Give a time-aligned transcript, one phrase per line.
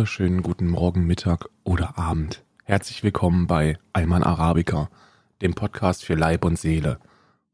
[0.00, 2.42] wunderschönen guten Morgen, Mittag oder Abend.
[2.64, 4.88] Herzlich willkommen bei Alman Arabica,
[5.42, 6.98] dem Podcast für Leib und Seele.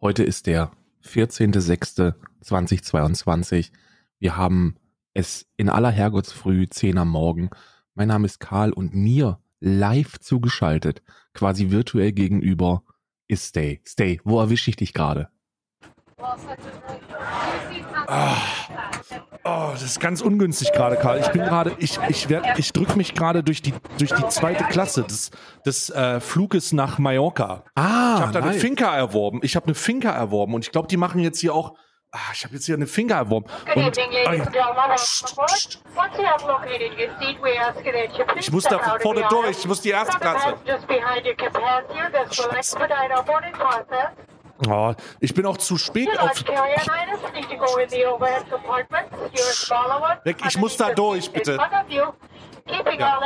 [0.00, 0.70] Heute ist der
[1.04, 3.72] 14.06.2022.
[4.20, 4.76] Wir haben
[5.12, 7.50] es in aller Herrgottsfrüh, 10 am Morgen.
[7.94, 11.02] Mein Name ist Karl und mir live zugeschaltet,
[11.34, 12.84] quasi virtuell gegenüber,
[13.26, 13.80] ist Stay.
[13.84, 15.30] Stay, wo erwische ich dich gerade?
[18.06, 18.36] Ah.
[19.46, 21.20] Oh, das ist ganz ungünstig gerade, Karl.
[21.20, 24.64] Ich bin gerade, ich, ich werd, ich drücke mich gerade durch die, durch die zweite
[24.64, 25.30] Klasse des,
[25.64, 27.62] des äh, Fluges nach Mallorca.
[27.74, 28.50] Ah, ich habe da nice.
[28.50, 29.40] eine Finca erworben.
[29.42, 31.74] Ich habe eine Finca erworben und ich glaube, die machen jetzt hier auch.
[32.10, 33.46] Ah, ich habe jetzt hier eine Finca erworben.
[33.72, 33.98] Good Und
[38.36, 39.58] Ich muss da vorne durch.
[39.58, 40.54] Ich muss die erste Klasse.
[42.32, 44.26] Scheiße.
[44.68, 46.44] Oh, ich bin auch zu spät auf.
[50.24, 51.58] Weg, ich muss da durch, bitte.
[52.98, 53.18] Ja.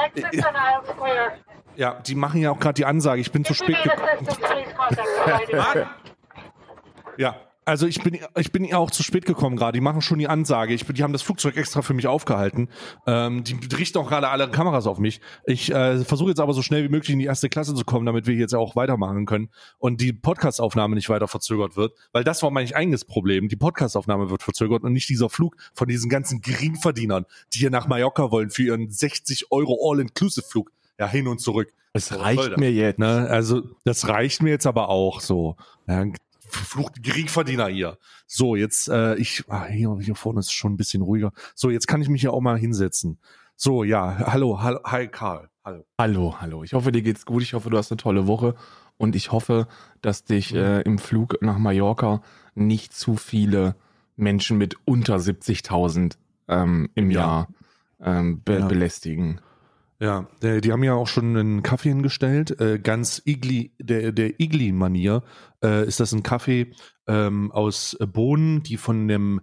[1.76, 3.20] Ja, die machen ja auch gerade die Ansage.
[3.20, 3.76] Ich bin zu spät.
[7.16, 9.76] Ja, also ich bin, ich bin ja auch zu spät gekommen gerade.
[9.76, 10.74] Die machen schon die Ansage.
[10.74, 12.68] Ich die haben das Flugzeug extra für mich aufgehalten.
[13.06, 15.20] Ähm, die richten auch gerade alle Kameras auf mich.
[15.44, 18.06] Ich äh, versuche jetzt aber so schnell wie möglich in die erste Klasse zu kommen,
[18.06, 21.92] damit wir jetzt auch weitermachen können und die Podcastaufnahme nicht weiter verzögert wird.
[22.12, 23.48] Weil das war mein eigenes Problem.
[23.48, 27.86] Die Podcastaufnahme wird verzögert und nicht dieser Flug von diesen ganzen Geringverdienern, die hier nach
[27.86, 30.70] Mallorca wollen für ihren 60 Euro All-Inclusive-Flug.
[30.98, 31.72] Ja, hin und zurück.
[31.92, 32.98] Es reicht mir jetzt.
[32.98, 35.56] Ne, also das reicht mir jetzt aber auch so.
[35.88, 36.04] Ja,
[36.50, 37.98] Flucht Geringverdiener hier.
[38.26, 41.32] So, jetzt, äh, ich, ah, hier, hier vorne ist schon ein bisschen ruhiger.
[41.54, 43.18] So, jetzt kann ich mich hier auch mal hinsetzen.
[43.56, 45.48] So, ja, hallo, hallo, hi Karl.
[45.64, 45.84] Hallo.
[45.98, 46.64] Hallo, hallo.
[46.64, 47.42] Ich hoffe, dir geht's gut.
[47.42, 48.54] Ich hoffe, du hast eine tolle Woche.
[48.96, 49.66] Und ich hoffe,
[50.02, 52.22] dass dich äh, im Flug nach Mallorca
[52.54, 53.76] nicht zu viele
[54.16, 56.14] Menschen mit unter 70.000
[56.48, 57.20] ähm, im Ja.
[57.20, 57.48] Jahr
[58.02, 58.66] ähm, be Ja.
[58.66, 59.40] belästigen.
[60.02, 62.58] Ja, die haben ja auch schon einen Kaffee hingestellt.
[62.58, 65.22] Äh, ganz Igli, der, der Igli-Manier
[65.62, 66.72] äh, ist das ein Kaffee
[67.06, 69.42] ähm, aus Bohnen, die von einem,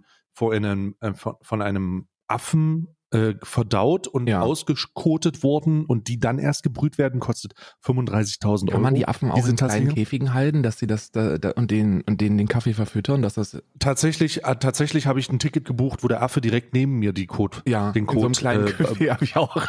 [1.00, 4.40] äh, von einem Affen äh, verdaut und Ja.
[4.42, 7.54] ausgekotet wurden und die dann erst gebrüht werden, kostet
[7.84, 8.72] 35.000 Euro.
[8.72, 9.94] Kann man die Affen auch Diese in kleinen hier?
[9.94, 13.34] Käfigen halten, dass sie das da, da und den und denen den Kaffee verfüttern, dass
[13.34, 17.12] das Tatsächlich, äh, tatsächlich habe ich ein Ticket gebucht, wo der Affe direkt neben mir
[17.12, 19.56] die Code, ja den in so einem Code, kleinen äh, Kaffee habe ich auch.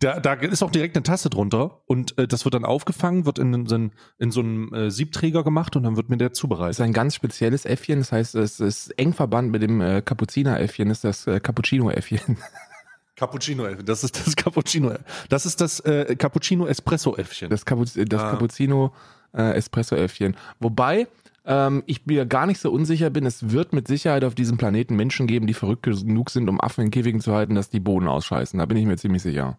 [0.00, 3.38] da, da ist auch direkt eine Tasse drunter und äh, das wird dann aufgefangen, wird
[3.38, 6.38] in, so einen- in so einem äh, Siebträger gemacht und dann wird mir der Das
[6.38, 6.70] zubereitet.
[6.78, 10.90] ist ein ganz spezielles Äffchen, das heißt, es ist eng verbannt mit dem äh, Kapuziner-Äffchen,
[10.90, 12.36] ist das äh, Cappuccino-Äffchen.
[13.16, 14.94] Cappuccino, das ist das Cappuccino.
[15.28, 17.50] Das ist das äh, Cappuccino Espresso Äffchen.
[17.50, 18.30] Das, Kapuz das Ah.
[18.30, 18.92] Cappuccino
[19.34, 20.36] äh, Espresso-Äffchen.
[20.58, 21.06] Wobei
[21.44, 24.96] ähm, ich mir gar nicht so unsicher bin, es wird mit Sicherheit auf diesem Planeten
[24.96, 28.08] Menschen geben, die verrückt genug sind, um Affen in Käfigen zu halten, dass die Boden
[28.08, 28.58] ausscheißen.
[28.58, 29.58] Da bin ich mir ziemlich sicher.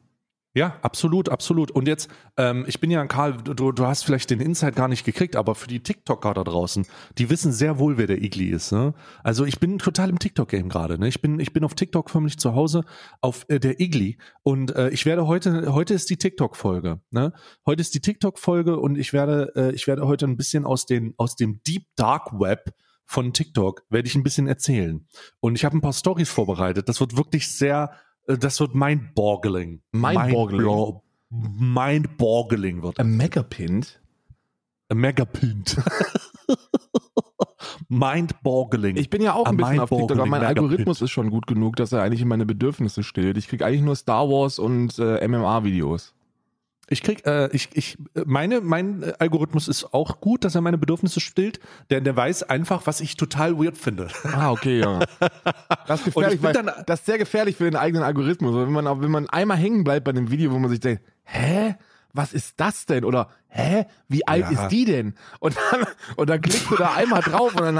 [0.54, 1.72] Ja, absolut, absolut.
[1.72, 5.06] Und jetzt, ähm, ich bin ja, Karl, du, du hast vielleicht den Insight gar nicht
[5.06, 6.86] gekriegt, aber für die TikToker da draußen,
[7.18, 8.74] die wissen sehr wohl, wer der Igli ist.
[8.74, 8.94] Ne?
[9.24, 11.00] Also ich bin total im TikTok-Game gerade.
[11.00, 11.08] Ne?
[11.08, 12.84] Ich bin, ich bin auf TikTok förmlich zu Hause
[13.22, 17.00] auf äh, der Igli und äh, ich werde heute, heute ist die TikTok-Folge.
[17.12, 17.32] Ne?
[17.66, 21.14] Heute ist die TikTok-Folge und ich werde, äh, ich werde heute ein bisschen aus den,
[21.16, 22.74] aus dem Deep Dark Web
[23.06, 25.06] von TikTok werde ich ein bisschen erzählen.
[25.42, 26.88] Und ich habe ein paar Stories vorbereitet.
[26.88, 27.92] Das wird wirklich sehr,
[28.28, 29.82] das wird mind-boggling.
[29.92, 31.00] Mind-boggling?
[31.30, 33.00] Mind-boggling wird.
[33.00, 34.02] A Megapint?
[34.90, 35.78] A Megapint.
[37.90, 38.98] Mind-boggling.
[38.98, 41.76] Ich bin ja auch ein bisschen auf TikTok, aber mein Algorithmus ist schon gut genug,
[41.76, 43.38] dass er eigentlich meine Bedürfnisse stillt.
[43.38, 46.14] Ich krieg eigentlich nur Star Wars und äh, MMA-Videos.
[46.92, 50.78] Ich krieg, äh, ich, ich, meine, mein äh, Algorithmus ist auch gut, dass er meine
[50.78, 51.60] Bedürfnisse stillt,
[51.90, 54.10] denn der weiß einfach, was ich total weird finde.
[54.26, 55.00] Ah, okay, ja.
[55.88, 58.54] Das ist gefährlich, weil dann- das ist sehr gefährlich für den eigenen Algorithmus.
[58.56, 61.02] Wenn man, auch- wenn man einmal hängen bleibt bei einem Video, wo man sich denkt,
[61.24, 61.76] hä?
[62.14, 63.06] Was ist das denn?
[63.06, 63.86] Oder, hä?
[64.10, 64.64] Wie alt Ja.
[64.64, 65.16] ist die denn?
[65.40, 65.86] Und dann,
[66.18, 67.80] und dann klickst du da einmal drauf und dann,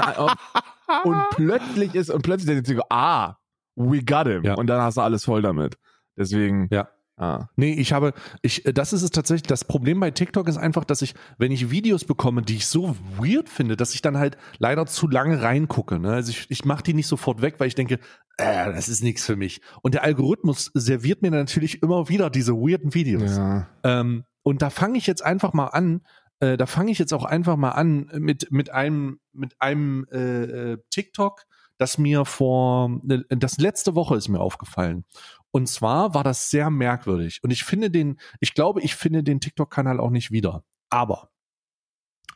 [1.04, 3.36] und plötzlich ist, und plötzlich denkst du, ah,
[3.76, 4.42] we got him.
[4.42, 4.54] Ja.
[4.54, 5.76] Und dann hast du alles voll damit.
[6.16, 6.88] Deswegen, Ja.
[7.22, 7.48] Ah.
[7.56, 10.84] Nee, ich habe, ich, äh, das ist es tatsächlich, das Problem bei TikTok ist einfach,
[10.84, 14.36] dass ich, wenn ich Videos bekomme, die ich so weird finde, dass ich dann halt
[14.58, 15.98] leider zu lange reingucke.
[15.98, 16.12] Ne?
[16.12, 17.98] Also ich, ich mache die nicht sofort weg, weil ich denke,
[18.36, 19.60] äh, das ist nichts für mich.
[19.82, 23.36] Und der Algorithmus serviert mir natürlich immer wieder diese weirden Videos.
[23.36, 23.68] Ja.
[23.84, 26.02] Ähm, und da fange ich jetzt einfach mal an,
[26.40, 30.72] äh, da fange ich jetzt auch einfach mal an mit, mit einem, mit einem äh,
[30.72, 31.44] äh, TikTok,
[31.78, 35.04] das mir vor, äh, das letzte Woche ist mir aufgefallen.
[35.52, 37.40] Und zwar war das sehr merkwürdig.
[37.42, 40.64] Und ich finde den, ich glaube, ich finde den TikTok-Kanal auch nicht wieder.
[40.88, 41.30] Aber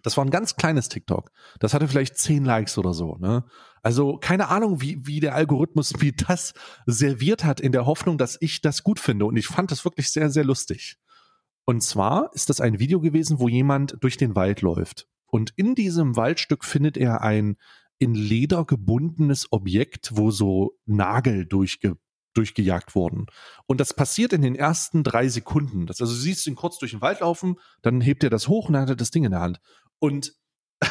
[0.03, 1.33] das war ein ganz kleines TikTok.
[1.59, 3.17] Das hatte vielleicht zehn Likes oder so.
[3.17, 3.45] Ne?
[3.83, 6.53] Also keine Ahnung, wie, wie der Algorithmus mir das
[6.85, 9.25] serviert hat, in der Hoffnung, dass ich das gut finde.
[9.25, 10.99] Und ich fand das wirklich sehr, sehr lustig.
[11.65, 15.09] Und zwar ist das ein Video gewesen, wo jemand durch den Wald läuft.
[15.27, 17.57] Und in diesem Waldstück findet er ein
[17.99, 21.97] in Leder gebundenes Objekt, wo so Nagel durchge
[22.37, 23.27] durchgejagt wurden.
[23.67, 25.87] Und das passiert in den ersten drei Sekunden.
[25.87, 28.69] Das, also du siehst ihn kurz durch den Wald laufen, dann hebt er das hoch
[28.69, 29.61] und dann hat er das Ding in der Hand.
[29.99, 30.35] Und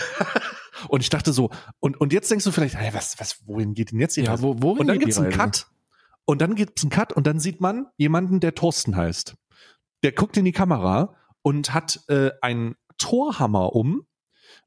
[0.89, 1.50] und ich dachte so,
[1.80, 4.42] und, und jetzt denkst du vielleicht, hey, was, was, wohin geht denn jetzt die Ja,
[4.42, 5.31] wo, wohin Und dann die gibt's einen?
[5.31, 5.68] Cut.
[6.25, 9.36] Und dann gibt's einen Cut und dann sieht man jemanden, der Thorsten heißt.
[10.03, 14.07] Der guckt in die Kamera und hat äh, einen Torhammer um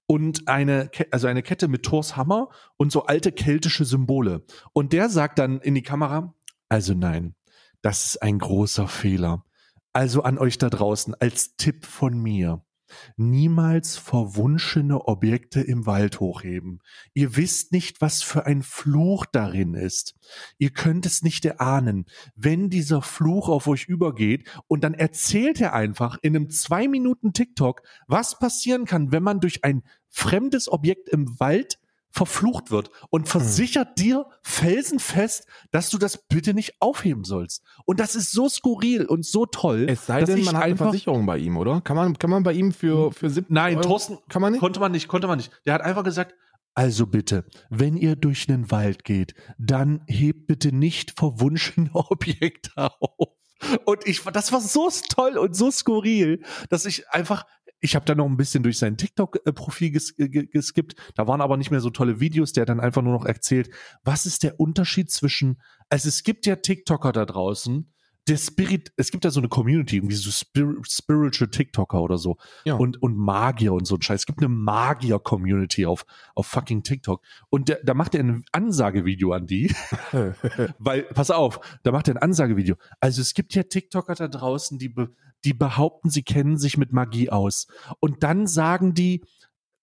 [0.07, 4.45] und eine, also eine Kette mit Thors Hammer und so alte keltische Symbole.
[4.73, 6.35] Und der sagt dann in die Kamera,
[6.69, 7.35] also nein,
[7.82, 9.44] das ist ein großer Fehler.
[9.93, 12.62] Also an euch da draußen als Tipp von mir.
[13.17, 16.81] Niemals verwunschene Objekte im Wald hochheben.
[17.12, 20.15] Ihr wisst nicht, was für ein Fluch darin ist.
[20.56, 25.75] Ihr könnt es nicht erahnen, wenn dieser Fluch auf euch übergeht und dann erzählt er
[25.75, 31.09] einfach in einem zwei Minuten TikTok, was passieren kann, wenn man durch ein fremdes Objekt
[31.09, 31.79] im Wald
[32.19, 37.62] verflucht wird und versichert dir felsenfest, dass du das bitte nicht aufheben sollst.
[37.85, 39.87] Und das ist so skurril und so toll.
[39.88, 41.81] Es sei dass denn, man hat eine Versicherung bei ihm, oder?
[41.81, 44.61] Kann man, kann man bei ihm für, für 70 Nein, Euro, Thorsten, kann man nicht?
[44.61, 45.53] Konnte man nicht, konnte man nicht.
[45.65, 46.35] Der hat einfach gesagt,
[46.75, 53.29] also bitte, wenn ihr durch den Wald geht, dann hebt bitte nicht verwunschene Objekte auf.
[53.85, 57.44] Und ich, das war so toll und so skurril, dass ich einfach,
[57.81, 60.95] ich habe da noch ein bisschen durch sein TikTok-Profil ges ge- geskippt.
[61.15, 62.53] Da waren aber nicht mehr so tolle Videos.
[62.53, 63.71] Der hat dann einfach nur noch erzählt,
[64.05, 67.93] was ist der Unterschied zwischen, also es gibt ja TikToker da draußen,
[68.27, 72.37] der Spirit, es gibt ja so eine Community, irgendwie so Spir Spiritual TikToker oder so
[72.67, 72.75] Ja.
[72.75, 74.21] und, und Magier und so ein Scheiß.
[74.21, 76.05] Es gibt eine Magier-Community auf,
[76.35, 77.23] auf fucking TikTok.
[77.49, 79.75] Und der, da macht er ein Ansagevideo an die.
[80.79, 82.77] Weil, pass auf, da macht er ein Ansagevideo.
[83.01, 84.95] Also es gibt ja TikToker da draußen, die,
[85.44, 87.67] die behaupten, sie kennen sich mit Magie aus.
[88.00, 89.25] Und dann sagen die,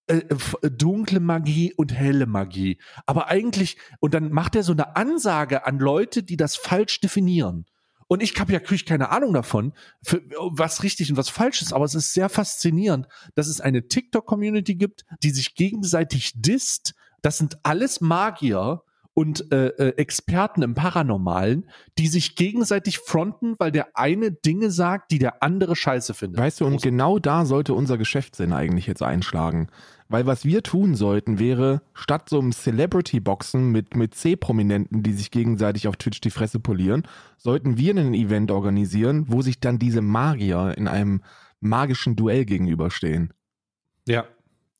[0.06, 2.78] äh, f- dunkle Magie und helle Magie.
[3.06, 7.66] Aber eigentlich, und dann macht er so eine Ansage an Leute, die das falsch definieren.
[8.08, 10.22] Und ich habe ja krieg ich keine Ahnung davon, für,
[10.52, 14.76] was richtig und was falsch ist, aber es ist sehr faszinierend, dass es eine TikTok-Community
[14.76, 16.94] gibt, die sich gegenseitig disst.
[17.22, 18.82] Das sind alles Magier
[19.18, 25.10] und äh, äh, Experten im Paranormalen, die sich gegenseitig fronten, weil der eine Dinge sagt,
[25.10, 26.38] die der andere scheiße findet.
[26.38, 29.68] Weißt du, und genau da sollte unser Geschäftssinn eigentlich jetzt einschlagen.
[30.10, 35.30] Weil was wir tun sollten, wäre, statt so einem Celebrity-Boxen mit, mit C-Prominenten, die sich
[35.30, 37.08] gegenseitig auf Twitch die Fresse polieren,
[37.38, 41.22] sollten wir ein Event organisieren, wo sich dann diese Magier in einem
[41.60, 43.32] magischen Duell gegenüberstehen.
[44.06, 44.26] Ja.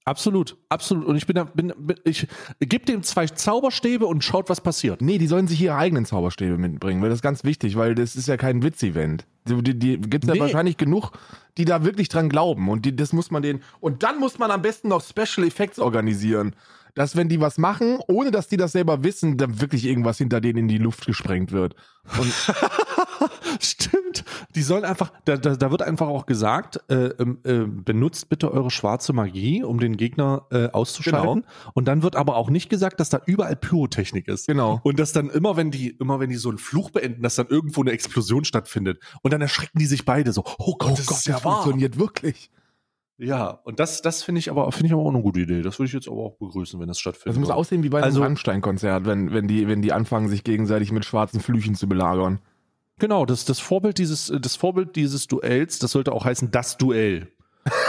[0.06, 1.04] Absolut, absolut.
[1.04, 2.28] Und ich bin da, bin, bin ich
[2.60, 5.02] gebe dem zwei Zauberstäbe und schaut, was passiert.
[5.02, 8.14] Nee, die sollen sich ihre eigenen Zauberstäbe mitbringen, weil das ist ganz wichtig, weil das
[8.14, 9.26] ist ja kein Witz-Event.
[9.48, 10.40] Die, die, die gibt's ja Nee.
[10.40, 11.10] wahrscheinlich genug,
[11.58, 14.52] die da wirklich dran glauben und die, das muss man den und dann muss man
[14.52, 16.54] am besten noch Special Effects organisieren,
[16.94, 20.40] dass wenn die was machen, ohne dass die das selber wissen, dann wirklich irgendwas hinter
[20.40, 21.74] denen in die Luft gesprengt wird.
[22.16, 22.32] Und
[23.62, 24.24] Stimmt.
[24.54, 28.50] Die sollen einfach, da, da, da wird einfach auch gesagt, äh, ähm, äh, benutzt bitte
[28.52, 31.44] eure schwarze Magie, um den Gegner äh, auszuschalten.
[31.74, 34.46] Und dann wird aber auch nicht gesagt, dass da überall Pyrotechnik ist.
[34.46, 34.80] Genau.
[34.82, 37.46] Und dass dann immer, wenn die, immer wenn die so einen Fluch beenden, dass dann
[37.48, 39.00] irgendwo eine Explosion stattfindet.
[39.22, 40.44] Und dann erschrecken die sich beide so.
[40.58, 42.50] Oh Gott, das ist ja funktioniert wirklich.
[43.18, 45.62] Ja, und das, das finde ich aber, finde ich aber auch eine gute Idee.
[45.62, 47.36] Das würde ich jetzt aber auch begrüßen, wenn das stattfindet.
[47.36, 50.44] Das muss aussehen wie bei einem Also- Rammstein-Konzert, wenn, wenn, die, wenn die anfangen, sich
[50.44, 52.40] gegenseitig mit schwarzen Flüchen zu belagern.
[52.98, 57.28] Genau, das, das Vorbild dieses, das Vorbild dieses Duells, das sollte auch heißen das Duell.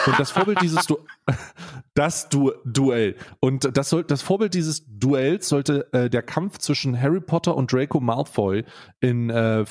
[0.08, 0.98] Und das Vorbild dieses du
[1.94, 3.16] das du Duell.
[3.40, 7.72] Und das soll, das Vorbild dieses Duells sollte äh, der Kampf zwischen Harry Potter und
[7.72, 8.66] Draco Malfoy
[9.00, 9.66] in, äh,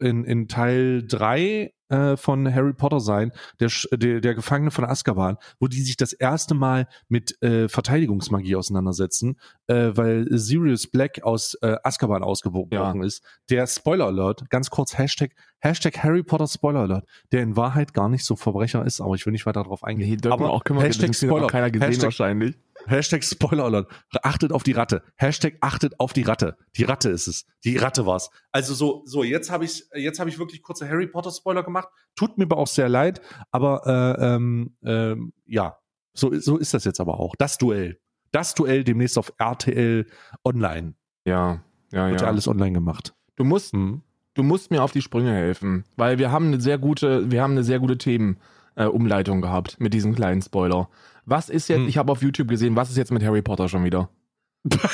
[0.00, 4.84] in, in Teil 3 äh, von Harry Potter sein, der, Sch- der, der Gefangene von
[4.84, 11.22] Azkaban, wo die sich das erste Mal mit äh, Verteidigungsmagie auseinandersetzen, äh, weil Sirius Black
[11.22, 13.22] aus äh, Azkaban ausgebrochen ist.
[13.50, 18.08] Der Spoiler Alert, ganz kurz Hashtag, Hashtag Harry Potter Spoiler Alert, der in Wahrheit gar
[18.08, 20.08] nicht so Verbrecher ist, aber ich will nicht weiter darauf eingehen.
[20.10, 22.56] Nee, wir auch, können wir, Hashtag hat auch Spoiler, keiner gesehen Hashtag, wahrscheinlich.
[22.86, 23.90] Hashtag Spoiler Alert.
[24.22, 25.02] Achtet auf die Ratte.
[25.16, 26.56] Hashtag achtet auf die Ratte.
[26.76, 27.46] Die Ratte ist es.
[27.64, 28.30] Die Ratte war's.
[28.52, 31.88] Also so, so jetzt habe ich, jetzt habe ich wirklich kurze Harry Potter Spoiler gemacht.
[32.16, 33.20] Tut mir aber auch sehr leid.
[33.50, 33.82] Aber
[34.18, 35.78] äh, ähm, ähm, ja,
[36.12, 37.34] so, so ist das jetzt aber auch.
[37.36, 37.98] Das Duell.
[38.32, 40.06] Das Duell demnächst auf RTL
[40.44, 40.94] Online.
[41.24, 41.62] Ja,
[41.92, 43.14] ja, Wird ja alles online gemacht.
[43.36, 44.02] Du musst, Hm.
[44.34, 47.52] du musst mir auf die Sprünge helfen, weil wir haben eine sehr gute, wir haben
[47.52, 48.38] eine sehr gute Themen.
[48.76, 50.88] Äh, Umleitung gehabt mit diesem kleinen Spoiler.
[51.26, 51.88] Was ist jetzt, Hm.
[51.88, 54.08] ich habe auf YouTube gesehen, was ist jetzt mit Harry Potter schon wieder?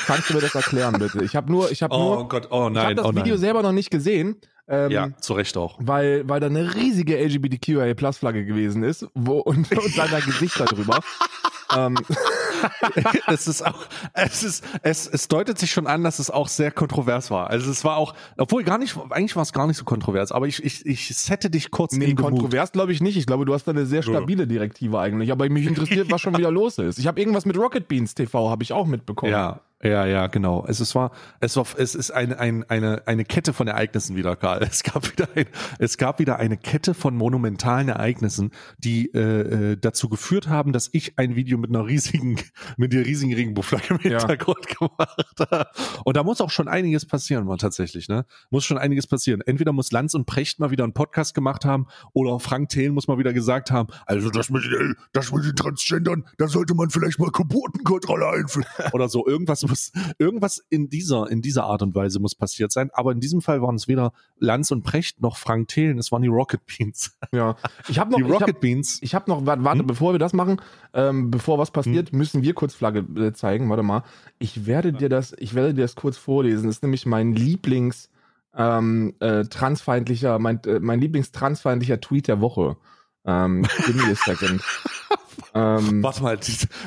[0.05, 1.23] Kannst du mir das erklären, bitte?
[1.23, 3.37] Ich habe nur, ich habe Oh nur, Gott, oh ich habe das oh Video nein.
[3.37, 4.35] selber noch nicht gesehen.
[4.67, 5.77] Ähm, Ja, zu Recht auch.
[5.81, 10.59] weil, weil da eine riesige LGBTQIA Plus Flagge gewesen ist wo, und, und seiner Gesicht
[10.59, 10.99] darüber.
[11.77, 11.95] ähm,
[13.27, 16.71] es ist auch, es ist, es, es deutet sich schon an, dass es auch sehr
[16.71, 17.49] kontrovers war.
[17.49, 20.47] Also es war auch, obwohl gar nicht, eigentlich war es gar nicht so kontrovers, aber
[20.47, 23.17] ich, ich, ich sette dich kurz nee, in kontrovers glaube ich nicht.
[23.17, 25.31] Ich glaube, du hast da eine sehr stabile Direktive eigentlich.
[25.31, 26.99] Aber mich interessiert, was schon wieder los ist.
[26.99, 29.31] Ich habe irgendwas mit Rocket Beans TV, habe ich auch mitbekommen.
[29.31, 30.65] Ja, ja, ja, genau.
[30.67, 34.35] Es ist, war, es war, es ist eine, ein, eine, eine Kette von Ereignissen wieder,
[34.35, 34.61] Karl.
[34.63, 35.45] Es gab wieder ein,
[35.79, 40.89] es gab wieder eine Kette von monumentalen Ereignissen, die äh, äh, dazu geführt haben, dass
[40.91, 42.37] ich ein Video mit einer riesigen,
[42.77, 44.19] mit der riesigen Regenbogenflagge im Ja.
[44.19, 45.67] Hintergrund gemacht habe.
[46.05, 48.25] Und da muss auch schon einiges passieren, mal tatsächlich, ne?
[48.49, 49.41] Muss schon einiges passieren.
[49.41, 53.07] Entweder muss Lanz und Precht mal wieder einen Podcast gemacht haben, oder Frank Thelen muss
[53.07, 56.89] mal wieder gesagt haben, also das mit den, das mit den Transgendern, da sollte man
[56.89, 58.65] vielleicht mal Geburtenkontrolle einführen.
[58.93, 59.25] Oder so.
[59.25, 62.89] Irgendwas muss, irgendwas in dieser, in dieser Art und Weise muss passiert sein.
[62.93, 66.21] Aber in diesem Fall waren es weder Lanz und Precht noch Frank Thelen, es waren
[66.21, 67.17] die Rocket Beans.
[67.31, 67.55] ja.
[67.87, 68.99] Ich habe noch, Die ich hab, Rocket Beans.
[69.01, 69.87] Ich habe noch, warte, Hm?
[69.87, 70.61] bevor wir das machen,
[70.93, 73.69] ähm, bevor was passiert, müssen wir kurz Flagge äh, zeigen.
[73.69, 74.03] Warte mal.
[74.37, 76.67] Ich werde dir das, ich werde dir das kurz vorlesen.
[76.67, 78.09] Das ist nämlich mein Lieblings
[78.55, 82.75] ähm, äh, transfeindlicher, mein, äh, mein Lieblings-transfeindlicher Tweet der Woche.
[83.25, 84.61] Ähm, give me a second.
[85.53, 86.39] ähm, Warte mal,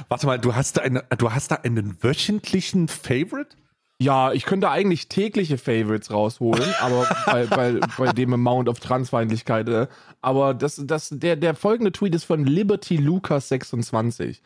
[0.09, 3.57] warte mal, du hast da eine, du hast da einen wöchentlichen Favorite?
[4.01, 9.69] ja, ich könnte eigentlich tägliche Favorites rausholen, aber bei, bei, bei dem Amount of Transfeindlichkeit.
[9.69, 9.87] Äh,
[10.21, 14.43] aber das, das, der, der folgende Tweet ist von Liberty Lucas 26.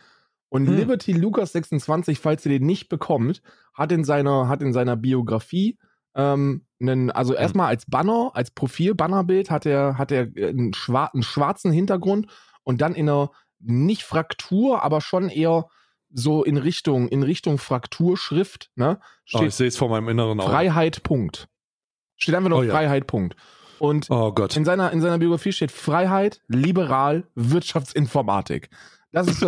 [0.51, 0.77] Und Hm.
[0.77, 3.43] Liberty Lucas 26, falls ihr den nicht bekommt,
[3.75, 5.79] hat in seiner, hat in seiner Biografie
[6.15, 11.23] ähm, einen, also erstmal als Banner, als Profil-Bannerbild hat er, hat er einen, schwar einen
[11.23, 12.27] schwarzen Hintergrund
[12.63, 13.31] und dann in einer
[13.61, 15.67] nicht Fraktur, aber schon eher
[16.11, 18.99] so in Richtung, in Richtung Frakturschrift, ne?
[19.01, 20.51] Oh, Steht ich sehe es vor meinem inneren Auge.
[20.51, 21.49] Freiheit, Punkt.
[22.17, 22.73] Steht einfach nur Oh ja.
[22.73, 23.37] Freiheit, Punkt.
[23.79, 24.57] Und Oh Gott.
[24.57, 28.71] in seiner, in seiner Biografie steht Freiheit, liberal, Wirtschaftsinformatik.
[29.11, 29.43] Das ist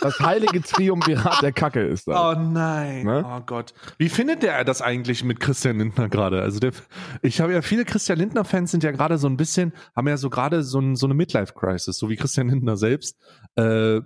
[0.00, 2.18] das heilige Triumvirat der Kacke ist das.
[2.18, 3.04] Oh nein.
[3.04, 3.24] Ne?
[3.26, 3.74] Oh Gott.
[3.98, 6.40] Wie findet der das eigentlich mit Christian Lindner gerade?
[6.40, 6.72] Also der,
[7.20, 10.16] ich habe ja viele Christian Lindner Fans sind ja gerade so ein bisschen, haben ja
[10.16, 13.18] so gerade so, ein, so eine Midlife Crisis, so wie Christian Lindner selbst.
[13.56, 14.00] Äh,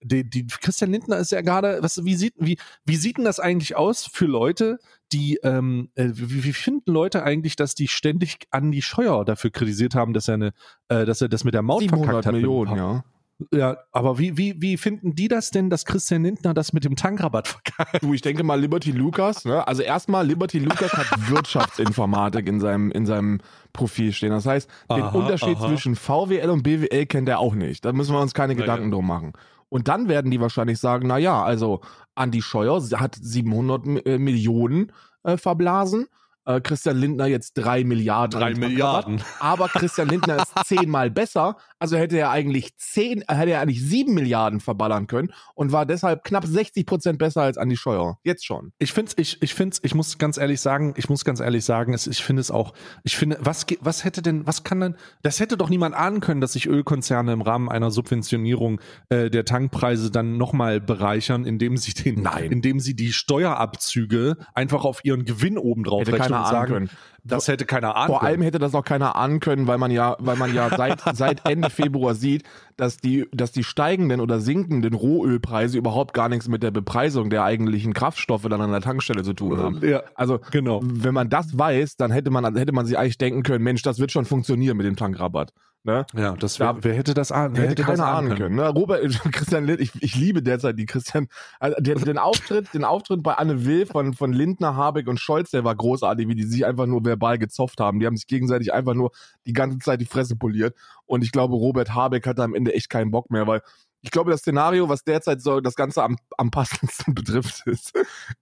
[0.00, 3.40] die, die Christian Lindner ist ja gerade, was, wie sieht, wie, wie sieht denn das
[3.40, 4.78] eigentlich aus für Leute,
[5.12, 9.94] die, ähm, äh, wie, wie finden Leute eigentlich, dass die ständig Andi Scheuer dafür kritisiert
[9.94, 10.52] haben, dass er eine,
[10.88, 12.34] äh, dass er das mit der Maut 700 verkackt hat?
[12.34, 13.04] Millionen, ja.
[13.52, 16.96] Ja, aber wie, wie, wie finden die das denn, dass Christian Lindner das mit dem
[16.96, 18.02] Tankrabatt verkackt?
[18.02, 19.66] Du, ich denke mal Liberty Lucas, ne?
[19.68, 23.40] Also erstmal Liberty Lucas hat Wirtschaftsinformatik in seinem, in seinem
[23.74, 24.30] Profil stehen.
[24.30, 25.68] Das heißt, den Aha, Unterschied aha.
[25.68, 27.84] zwischen VWL und BWL kennt er auch nicht.
[27.84, 28.92] Da müssen wir uns keine Gedanken ja.
[28.92, 29.34] drum machen.
[29.68, 31.80] Und dann werden die wahrscheinlich sagen, na ja, also
[32.14, 34.92] Andi Scheuer hat 700 Mi- äh, Millionen
[35.24, 36.06] äh, verblasen.
[36.46, 38.40] Äh, Christian Lindner jetzt drei Milliarden.
[38.40, 39.20] Drei Milliarden.
[39.40, 41.56] Aber Christian Lindner ist zehnmal besser.
[41.80, 45.86] Also hätte er eigentlich zehn, äh, hätte er eigentlich sieben Milliarden verballern können und war
[45.86, 48.18] deshalb knapp 60 Prozent besser als Andi Scheuer.
[48.22, 48.72] Jetzt schon.
[48.78, 51.92] Ich find's, ich, ich find's, ich muss ganz ehrlich sagen, ich muss ganz ehrlich sagen,
[51.92, 55.40] es, ich finde es auch, ich finde, was, was hätte denn, was kann denn, das
[55.40, 60.12] hätte doch niemand ahnen können, dass sich Ölkonzerne im Rahmen einer Subventionierung äh, der Tankpreise
[60.12, 62.52] dann nochmal bereichern, indem sie den, Nein.
[62.52, 66.90] indem sie die Steuerabzüge einfach auf ihren Gewinn obendrauf rechnen keiner ahnen können.
[67.24, 68.28] das hätte keiner ahnen Vor können.
[68.32, 71.44] allem hätte das auch keiner ahnen können, weil man ja, weil man ja seit, seit
[71.48, 72.44] Ende Februar sieht,
[72.76, 77.44] dass die, dass die steigenden oder sinkenden Rohölpreise überhaupt gar nichts mit der Bepreisung der
[77.44, 79.80] eigentlichen Kraftstoffe dann an der Tankstelle zu tun haben.
[79.82, 80.80] Ja, Also, genau.
[80.84, 83.98] wenn man das weiß, dann hätte man, hätte man sich eigentlich denken können, Mensch, das
[83.98, 85.52] wird schon funktionieren mit dem Tankrabatt.
[85.86, 86.04] Ne?
[86.16, 87.56] Ja, das Da- wer, hätte das ahnen?
[87.56, 88.56] Wer Hätte, das keiner ahnen ahnen können.
[88.56, 88.68] Ne?
[88.68, 89.02] Robert,
[89.32, 91.28] Christian Lind, ich, ich liebe derzeit die Christian,
[91.60, 95.52] also den, den Auftritt, den Auftritt bei Anne Will von, von Lindner, Habeck und Scholz,
[95.52, 98.00] der war großartig, wie die sich einfach nur verbal gezofft haben.
[98.00, 99.12] Die haben sich gegenseitig einfach nur
[99.46, 100.74] die ganze Zeit die Fresse poliert.
[101.06, 103.62] Und ich glaube, Robert Habeck hatte am Ende echt keinen Bock mehr, weil
[104.02, 107.92] ich glaube, das Szenario, was derzeit so das Ganze am, am passendsten betrifft, ist,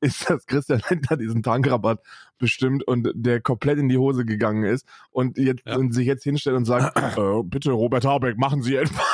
[0.01, 2.01] ist, dass Christian Lindner diesen Tankrabatt
[2.39, 5.77] bestimmt und der komplett in die Hose gegangen ist und jetzt Ja.
[5.77, 9.05] und sich jetzt hinstellt und sagt, äh, bitte Robert Habeck, machen Sie etwas.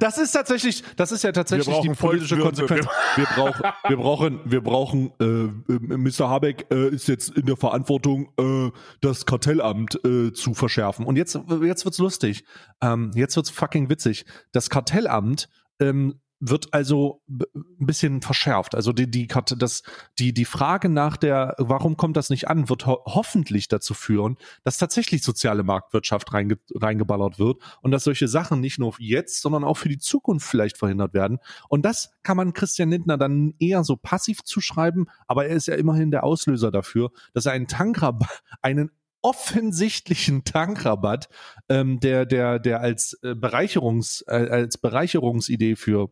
[0.00, 2.38] Das ist tatsächlich, das ist ja tatsächlich Wir brauchen die politische.
[2.38, 2.86] Konsequenz.
[3.16, 6.28] Wir brauchen, wir brauchen, wir brauchen, äh, äh, Mr.
[6.28, 8.70] Habeck äh, ist jetzt in der Verantwortung, äh,
[9.00, 11.06] das Kartellamt äh, zu verschärfen.
[11.06, 12.44] Und jetzt, jetzt wird's lustig.
[12.80, 14.24] Ähm, jetzt wird's fucking witzig.
[14.52, 15.48] Das Kartellamt
[15.80, 17.44] ähm, wird also ein
[17.86, 18.74] bisschen verschärft.
[18.74, 19.82] Also die, die, Karte- das,
[20.18, 24.36] die, die Frage nach der, warum kommt das nicht an, wird ho hoffentlich dazu führen,
[24.64, 29.64] dass tatsächlich soziale Marktwirtschaft reinge reingeballert wird und dass solche Sachen nicht nur jetzt, sondern
[29.64, 31.38] auch für die Zukunft vielleicht verhindert werden.
[31.68, 35.74] Und das kann man Christian Lindner dann eher so passiv zuschreiben, aber er ist ja
[35.74, 38.90] immerhin der Auslöser dafür, dass er einen Tankrabatt, einen
[39.22, 41.28] offensichtlichen Tankrabatt,
[41.68, 46.10] ähm, der, der, der als äh, Bereicherungs, äh, als Bereicherungsidee für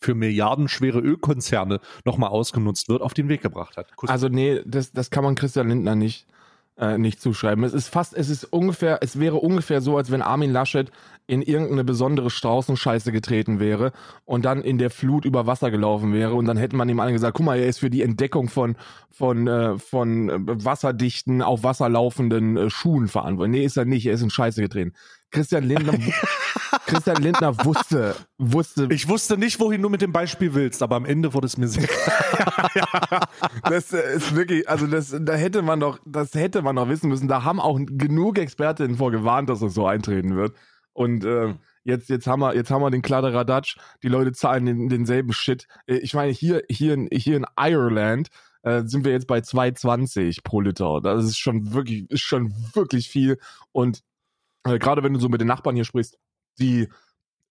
[0.00, 3.94] für milliardenschwere Ölkonzerne nochmal ausgenutzt wird, auf den Weg gebracht hat.
[3.96, 6.26] Kuss- Also nee, das, das kann man Christian Lindner nicht,
[6.78, 7.64] äh, nicht zuschreiben.
[7.64, 10.90] Es ist fast, es ist ungefähr, es wäre ungefähr so, als wenn Armin Laschet
[11.26, 13.92] in irgendeine besondere Straußenscheiße getreten wäre
[14.24, 17.14] und dann in der Flut über Wasser gelaufen wäre und dann hätte man ihm allen
[17.14, 18.76] gesagt, guck mal, er ist für die Entdeckung von,
[19.10, 23.60] von, äh, von äh, wasserdichten, auf Wasser laufenden äh, Schuhen verantwortlich.
[23.60, 24.92] Nee, ist er nicht, er ist in Scheiße getreten.
[25.32, 25.94] Christian Lindner,
[26.86, 31.04] Christian Lindner wusste, wusste, ich wusste nicht, wohin du mit dem Beispiel willst, aber am
[31.04, 33.28] Ende wurde es mir sehr klar.
[33.68, 37.08] Das äh, ist wirklich, also das, da hätte man doch, das hätte man doch wissen
[37.08, 37.26] müssen.
[37.26, 40.54] Da haben auch genug Expertinnen vor gewarnt, dass es so eintreten wird.
[40.96, 43.76] Und äh, jetzt, jetzt haben wir, jetzt haben wir den Kladderadatsch.
[44.02, 45.68] Die Leute zahlen den, denselben Shit.
[45.86, 48.28] Äh, Ich meine, hier, hier, in, hier in Ireland
[48.62, 51.00] äh, sind wir jetzt bei 2,20 pro Liter.
[51.02, 53.38] Das ist schon wirklich, ist schon wirklich viel.
[53.72, 54.00] Und
[54.64, 56.18] äh, gerade wenn du so mit den Nachbarn hier sprichst,
[56.58, 56.88] die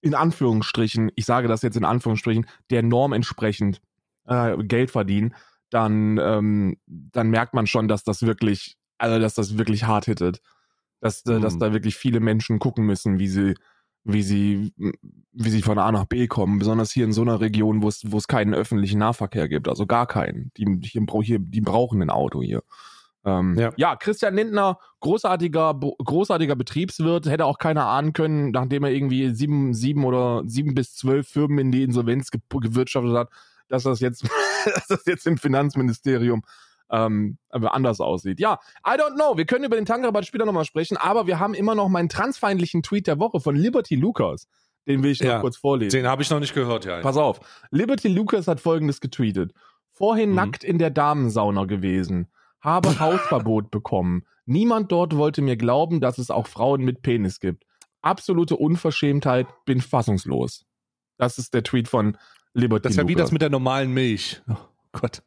[0.02, 3.80] in Anführungsstrichen, ich sage das jetzt in Anführungsstrichen, der Norm entsprechend
[4.26, 5.36] äh, Geld verdienen,
[5.70, 10.42] dann, ähm, dann merkt man schon, dass das wirklich, also dass das wirklich hart hittet.
[11.06, 11.60] Dass, äh, dass Mhm.
[11.60, 13.54] da wirklich viele Menschen gucken müssen, wie sie,
[14.06, 14.74] wie sie,
[15.34, 18.02] wie sie von A nach B kommen, besonders hier in so einer Region, wo es,
[18.12, 20.52] wo es keinen öffentlichen Nahverkehr gibt, also gar keinen.
[20.58, 20.90] Die, die,
[21.24, 22.64] hier, die brauchen ein Auto hier.
[23.24, 23.72] Ähm, Ja.
[23.78, 23.96] ja.
[23.96, 30.06] Christian Lindner, großartiger, großartiger Betriebswirt, hätte auch keiner ahnen können, nachdem er irgendwie sieben, sieben
[30.06, 33.30] oder sieben bis zwölf Firmen in die Insolvenz ge gewirtschaftet hat,
[33.68, 34.24] dass das jetzt,
[34.66, 36.42] dass das jetzt im Finanzministerium
[36.92, 38.40] ähm, aber anders aussieht.
[38.40, 39.38] Ja, I don't know.
[39.38, 42.84] Wir können über den Tankrabatt später nochmal sprechen, aber wir haben immer noch meinen transfeindlichen
[42.84, 44.48] Tweet der Woche von Liberty Lucas.
[44.88, 45.98] Den will ich noch Ja, kurz vorlesen.
[45.98, 47.02] Den habe ich noch nicht gehört, ja.
[47.02, 47.40] Pass auf.
[47.72, 49.52] Liberty Lucas hat folgendes getweetet.
[49.92, 50.36] Vorhin Mhm.
[50.36, 52.28] nackt in der Damensauna gewesen.
[52.62, 54.26] Habe Hausverbot bekommen.
[54.46, 57.64] Niemand dort wollte mir glauben, dass es auch Frauen mit Penis gibt.
[58.04, 60.66] Absolute Unverschämtheit, bin fassungslos.
[61.18, 62.18] Das ist der Tweet von
[62.54, 63.26] Liberty Das ist ja wie Lucas.
[63.26, 64.42] das mit der normalen Milch.
[64.48, 64.56] Oh
[64.92, 65.24] Gott.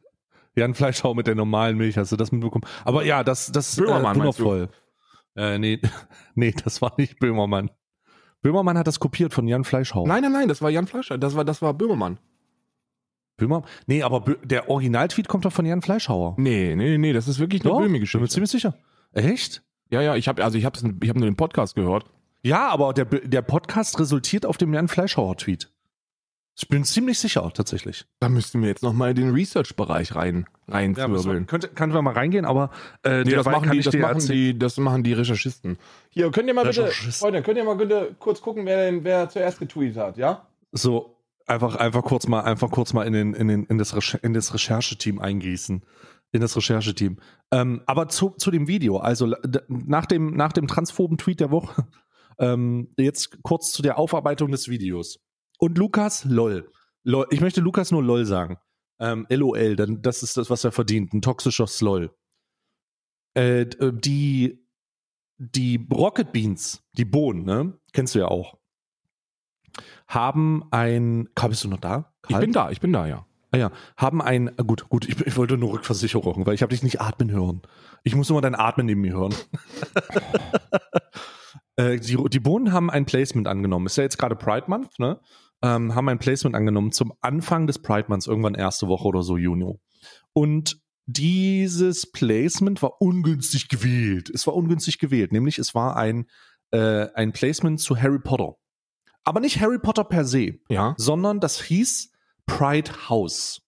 [0.58, 2.64] Jan Fleischhau mit der normalen Milch, hast du das mitbekommen?
[2.84, 4.44] Aber ja, das, das Böhmermann, äh, meinst du?
[4.44, 4.68] wundervoll.
[5.36, 5.80] Äh, nee,
[6.34, 7.70] nee, das war nicht Böhmermann.
[8.42, 10.06] Böhmermann hat das kopiert von Jan Fleischhau.
[10.06, 11.18] Nein, nein, nein, das war Jan Fleischer.
[11.18, 12.18] Das war, das war Böhmermann.
[13.36, 13.62] Böhmer?
[13.86, 16.34] Nee, aber Bö der Originaltweet kommt doch von Jan Fleischhauer.
[16.38, 18.28] Nee, nee, nee, das ist wirklich eine Doch, bin mir Böhmi-Geschichte.
[18.28, 18.74] ziemlich sicher.
[19.12, 19.62] Echt?
[19.90, 22.04] Ja, ja, ich habe also ich habe ich hab nur den Podcast gehört.
[22.42, 25.70] Ja, aber der, der Podcast resultiert auf dem Jan Fleischhauer Tweet.
[26.60, 28.04] Ich bin ziemlich sicher, tatsächlich.
[28.18, 31.46] Da müssten wir jetzt noch mal in den Research-Bereich rein reinzwirbeln.
[31.46, 32.70] könnte, können wir mal reingehen, aber
[33.04, 35.78] äh, Nee, das machen, die, das, machen die, das machen die Recherchisten.
[36.10, 36.88] Hier, könnt ihr mal bitte.
[36.88, 40.48] Freunde, könnt ihr mal bitte kurz gucken, wer, denn, wer zuerst getweetet hat, ja?
[40.72, 41.16] so
[41.46, 44.34] einfach einfach kurz mal einfach kurz mal in den in den in das Recher in
[44.34, 45.82] das Rechercheteam eingießen
[46.32, 47.18] in das Rechercheteam
[47.50, 49.34] ähm, aber zu, zu dem Video also
[49.68, 51.86] nach dem nach dem transphoben Tweet der Woche
[52.38, 55.20] ähm, jetzt kurz zu der Aufarbeitung des Videos
[55.58, 56.70] und Lukas lol,
[57.04, 58.58] lol ich möchte Lukas nur lol sagen
[59.00, 62.14] ähm, lol denn das ist das was er verdient ein toxischer Slol
[63.34, 64.64] äh, äh, die
[65.36, 68.58] die Rocket Beans die Bohnen ne kennst du ja auch
[70.06, 71.28] haben ein.
[71.34, 72.12] Karl, bist du noch da?
[72.28, 73.26] Ich bin da, ich bin da, ja.
[73.50, 74.50] Ah ja, haben ein.
[74.58, 77.62] ah, Gut, gut, ich, ich wollte nur Rückversicherung, weil ich habe dich nicht atmen hören.
[78.04, 79.34] Ich muss immer dein Atmen neben mir hören.
[81.76, 83.86] äh, die, die Bohnen haben ein Placement angenommen.
[83.86, 85.20] Ist ja jetzt gerade Pride Month, ne?
[85.62, 89.36] Ähm, haben ein Placement angenommen zum Anfang des Pride Months, irgendwann erste Woche oder so,
[89.36, 89.78] Juni.
[90.32, 94.30] Und dieses Placement war ungünstig gewählt.
[94.30, 96.26] Es war ungünstig gewählt, nämlich es war ein,
[96.70, 98.54] äh, ein Placement zu Harry Potter.
[99.24, 100.94] Aber nicht Harry Potter per se, Ja.
[100.96, 102.12] sondern das hieß
[102.46, 103.62] Pride House.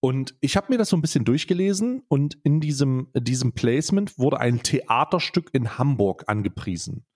[0.00, 4.38] Und ich habe mir das so ein bisschen durchgelesen und in diesem, diesem Placement wurde
[4.38, 7.06] ein Theaterstück in Hamburg angepriesen.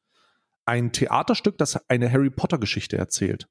[0.65, 3.49] Ein Theaterstück, das eine Harry Potter Geschichte erzählt.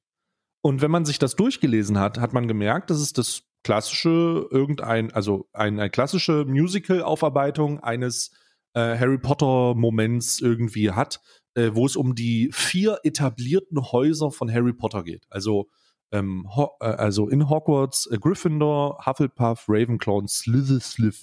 [0.62, 5.12] Und wenn man sich das durchgelesen hat, hat man gemerkt, dass es das klassische, irgendein,
[5.12, 8.30] also eine klassische Musical-Aufarbeitung eines
[8.74, 11.20] äh, Harry Potter-Moments irgendwie hat,
[11.54, 15.26] äh, wo es um die vier etablierten Häuser von Harry Potter geht.
[15.30, 15.68] Also,
[16.12, 21.14] ähm, Ho äh, also in Hogwarts, äh, Gryffindor, Hufflepuff, Ravenclaw und Slytherin.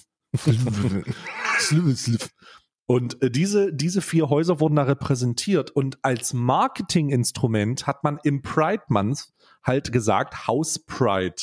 [1.58, 2.18] Slytherin.
[2.90, 8.40] Und äh, diese, diese vier Häuser wurden da repräsentiert und als Marketinginstrument hat man im
[8.40, 9.28] Pride Month
[9.62, 11.36] halt gesagt House Pride.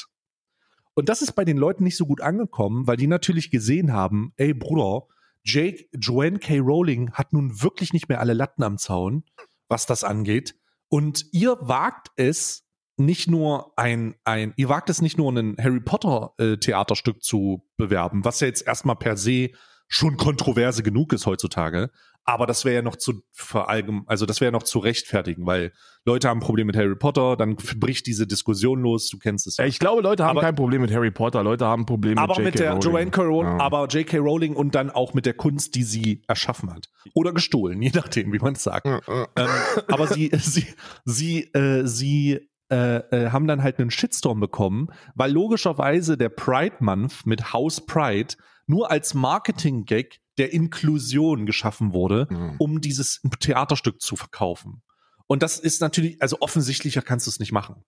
[0.96, 4.34] Und das ist bei den Leuten nicht so gut angekommen, weil die natürlich gesehen haben,
[4.38, 5.04] ey Bruder,
[5.44, 6.58] Jake, Joanne K.
[6.58, 9.24] Rowling hat nun wirklich nicht mehr alle Latten am Zaun,
[9.68, 10.56] was das angeht.
[10.90, 12.64] Und ihr wagt es,
[12.98, 17.62] nicht nur ein, ein, ihr wagt es nicht nur ein Harry Potter äh, Theaterstück zu
[17.78, 19.52] bewerben, was ja jetzt erstmal per se
[19.88, 21.90] schon kontroverse genug ist heutzutage.
[22.28, 25.72] Aber das wäre ja noch zu verallgem, also das wäre ja noch zu rechtfertigen, weil
[26.06, 29.58] Leute haben ein Problem mit Harry Potter, dann bricht diese Diskussion los, du kennst es.
[29.58, 32.18] Ja, ich glaube, Leute haben Aber- kein Problem mit Harry Potter, Leute haben ein Problem
[32.18, 33.12] aber mit mit der Rowling.
[33.12, 33.30] Joanne.
[33.30, 33.64] Rowling, Ja.
[33.64, 34.18] aber J.K.
[34.18, 36.88] Rowling und dann auch mit der Kunst, die sie erschaffen hat.
[37.14, 38.88] Oder gestohlen, je nachdem, wie man es sagt.
[38.88, 39.02] Ja,
[39.36, 39.48] ähm,
[39.88, 40.66] aber sie, sie,
[41.06, 42.40] sie, äh, sie
[42.72, 47.86] äh, äh, haben dann halt einen Shitstorm bekommen, weil logischerweise der Pride Month mit House
[47.86, 48.34] Pride
[48.68, 52.56] nur als Marketing-Gag der Inklusion geschaffen wurde, Mhm.
[52.60, 54.82] um dieses Theaterstück zu verkaufen.
[55.28, 57.84] Und das ist natürlich, also offensichtlicher kannst du es nicht machen.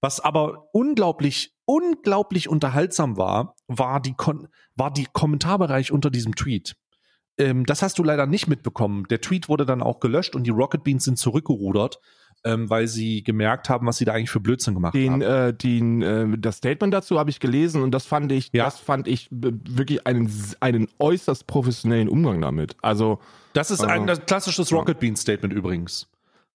[0.00, 6.76] Was aber unglaublich, unglaublich unterhaltsam war, war die, Kon war die Kommentarbereich unter diesem Tweet.
[7.36, 9.04] Ähm, das hast du leider nicht mitbekommen.
[9.10, 12.00] Der Tweet wurde dann auch gelöscht und die Rocket Beans sind zurückgerudert,
[12.44, 15.22] ähm, weil sie gemerkt haben, was sie da eigentlich für Blödsinn gemacht Den, haben.
[15.22, 18.64] äh, den, äh, das Statement dazu habe ich gelesen und das fand ich, Ja.
[18.64, 22.76] das fand ich b- wirklich einen, einen äußerst professionellen Umgang damit.
[22.82, 23.18] Also
[23.54, 26.08] Das ist äh, ein das klassisches Rocket Beans Statement übrigens.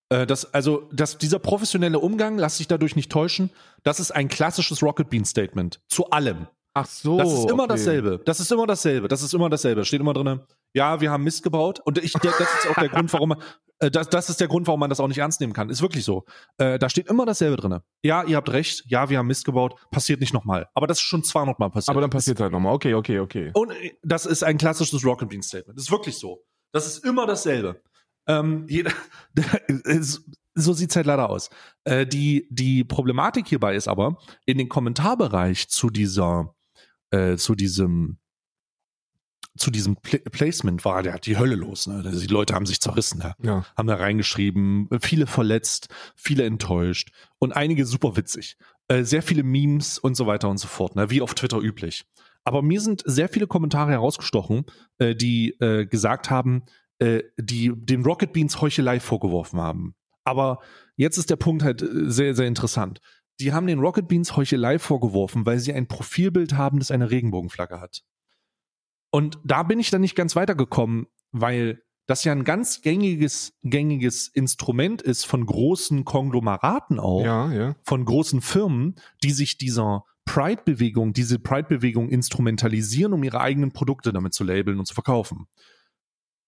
[0.09, 3.49] Äh, Das, also, das, dieser professionelle Umgang, lass dich dadurch nicht täuschen,
[3.83, 5.79] das ist ein klassisches Rocket Beans Statement.
[5.89, 6.47] Zu allem.
[6.75, 7.73] ach so, Das ist immer okay.
[7.73, 8.19] dasselbe.
[8.25, 9.07] Das ist immer dasselbe.
[9.07, 9.85] Das ist immer dasselbe.
[9.85, 10.39] Steht immer drin.
[10.73, 11.79] Ja, wir haben Mist gebaut.
[11.85, 13.43] Und ich, das ist auch der Grund, warum man,
[13.79, 15.69] äh, das, das ist der Grund, warum man das auch nicht ernst nehmen kann.
[15.69, 16.25] Ist wirklich so.
[16.57, 17.79] Äh, da steht immer dasselbe drin.
[18.03, 18.83] Ja, ihr habt recht.
[18.87, 19.75] Ja, wir haben Mist gebaut.
[19.91, 20.67] Passiert nicht nochmal.
[20.73, 21.89] Aber das ist schon 200 Mal passiert.
[21.89, 22.73] Aber dann passiert halt nochmal.
[22.73, 23.51] Okay, okay, okay.
[23.53, 25.77] Und äh, das ist ein klassisches Rocket Bean Statement.
[25.77, 26.43] Das ist wirklich so.
[26.71, 27.81] Das ist immer dasselbe.
[28.27, 28.91] Ähm, jeder,
[29.85, 30.23] es-
[30.55, 31.49] so sieht's halt leider aus.
[31.83, 36.53] Äh, die, die Problematik hierbei ist aber, in den Kommentarbereich zu dieser,
[37.09, 38.17] äh, zu diesem,
[39.57, 41.87] zu diesem Pla Placement war der die Hölle los.
[41.87, 42.01] Ne?
[42.05, 43.21] Also Die Leute haben sich zerrissen.
[43.21, 43.65] Ja Ja.
[43.77, 48.57] haben da reingeschrieben, viele verletzt, viele enttäuscht und einige super witzig.
[48.87, 51.09] Äh, sehr viele Memes und so weiter und so fort, ne?
[51.09, 52.05] wie auf Twitter üblich.
[52.43, 54.65] Aber mir sind sehr viele Kommentare herausgestochen,
[54.97, 56.63] äh, die äh, gesagt haben,
[56.99, 59.95] äh, die den Rocket Beans Heuchelei vorgeworfen haben.
[60.25, 60.59] Aber
[60.95, 62.99] jetzt ist der Punkt halt äh, sehr, sehr interessant.
[63.39, 67.79] Die haben den Rocket Beans Heuchelei vorgeworfen, weil sie ein Profilbild haben, das eine Regenbogenflagge
[67.79, 68.03] hat.
[69.13, 74.27] Und da bin ich dann nicht ganz weitergekommen, weil das ja ein ganz gängiges, gängiges
[74.27, 77.75] Instrument ist von großen Konglomeraten auch, Ja, ja.
[77.83, 84.33] von großen Firmen, die sich dieser Pride-Bewegung, diese Pride-Bewegung instrumentalisieren, um ihre eigenen Produkte damit
[84.33, 85.45] zu labeln und zu verkaufen.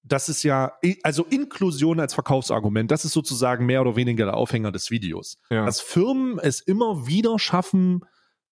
[0.01, 0.73] Das ist ja,
[1.03, 5.37] also Inklusion als Verkaufsargument, das ist sozusagen mehr oder weniger der Aufhänger des Videos.
[5.51, 5.65] ja.
[5.65, 8.01] Dass Firmen es immer wieder schaffen,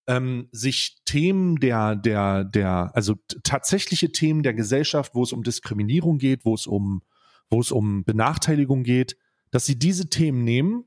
[0.06, 6.18] ähm, sich Themen der, der, der, also tatsächliche Themen der Gesellschaft, wo es um Diskriminierung
[6.18, 7.02] geht, wo es um,
[7.50, 9.16] wo es um Benachteiligung geht,
[9.50, 10.84] dass sie diese Themen nehmen,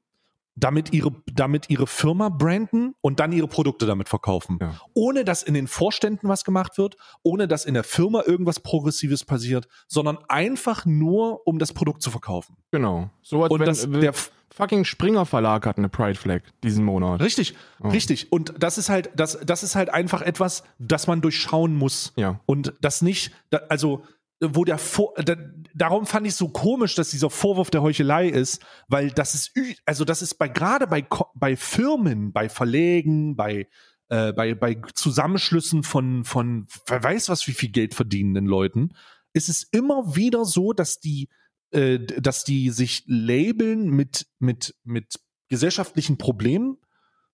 [0.58, 4.58] damit ihre, damit ihre Firma branden und dann ihre Produkte damit verkaufen.
[4.60, 4.76] Ja.
[4.94, 9.24] Ohne dass in den Vorständen was gemacht wird, ohne dass in der Firma irgendwas Progressives
[9.24, 12.58] passiert, sondern einfach nur, um das Produkt zu verkaufen.
[12.72, 13.10] Genau.
[13.22, 14.14] So als Und wenn das, der,
[14.50, 17.22] fucking Springer Verlag hat eine Pride Flag diesen Monat.
[17.22, 17.90] Richtig, Oh.
[17.90, 18.32] richtig.
[18.32, 22.14] Und das ist halt, das, das ist halt einfach etwas, das man durchschauen muss.
[22.16, 22.40] Ja.
[22.48, 23.32] Und das nicht,
[23.70, 24.04] also,
[24.40, 25.36] wo der Vor, da,
[25.74, 29.52] darum fand ich so komisch, dass dieser Vorwurf der Heuchelei ist, weil das ist,
[29.86, 33.68] also das ist bei, gerade bei, bei Firmen, bei Verlägen, bei,
[34.10, 38.94] äh, bei, bei Zusammenschlüssen von, von, wer weiß was, wie viel Geld verdienenden Leuten,
[39.34, 41.30] ist es immer wieder so, dass die,
[41.72, 45.20] äh, dass die sich labeln mit, mit, mit
[45.50, 46.78] gesellschaftlichen Problemen,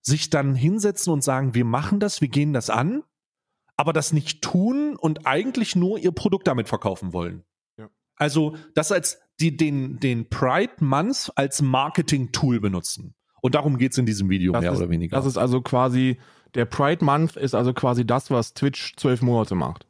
[0.01, 3.03] sich dann hinsetzen und sagen, wir machen das, wir gehen das an,
[3.83, 7.43] aber das nicht tun und eigentlich nur ihr Produkt damit verkaufen wollen.
[7.77, 7.89] Ja.
[8.15, 13.13] Also das als die den, den Pride Month als Marketing-Tool benutzen.
[13.41, 15.17] Und darum geht's in diesem Video Das mehr ist, oder weniger.
[15.17, 16.17] Das ist also quasi,
[16.55, 19.85] der Pride Month ist also quasi das, was Twitch zwölf Monate macht.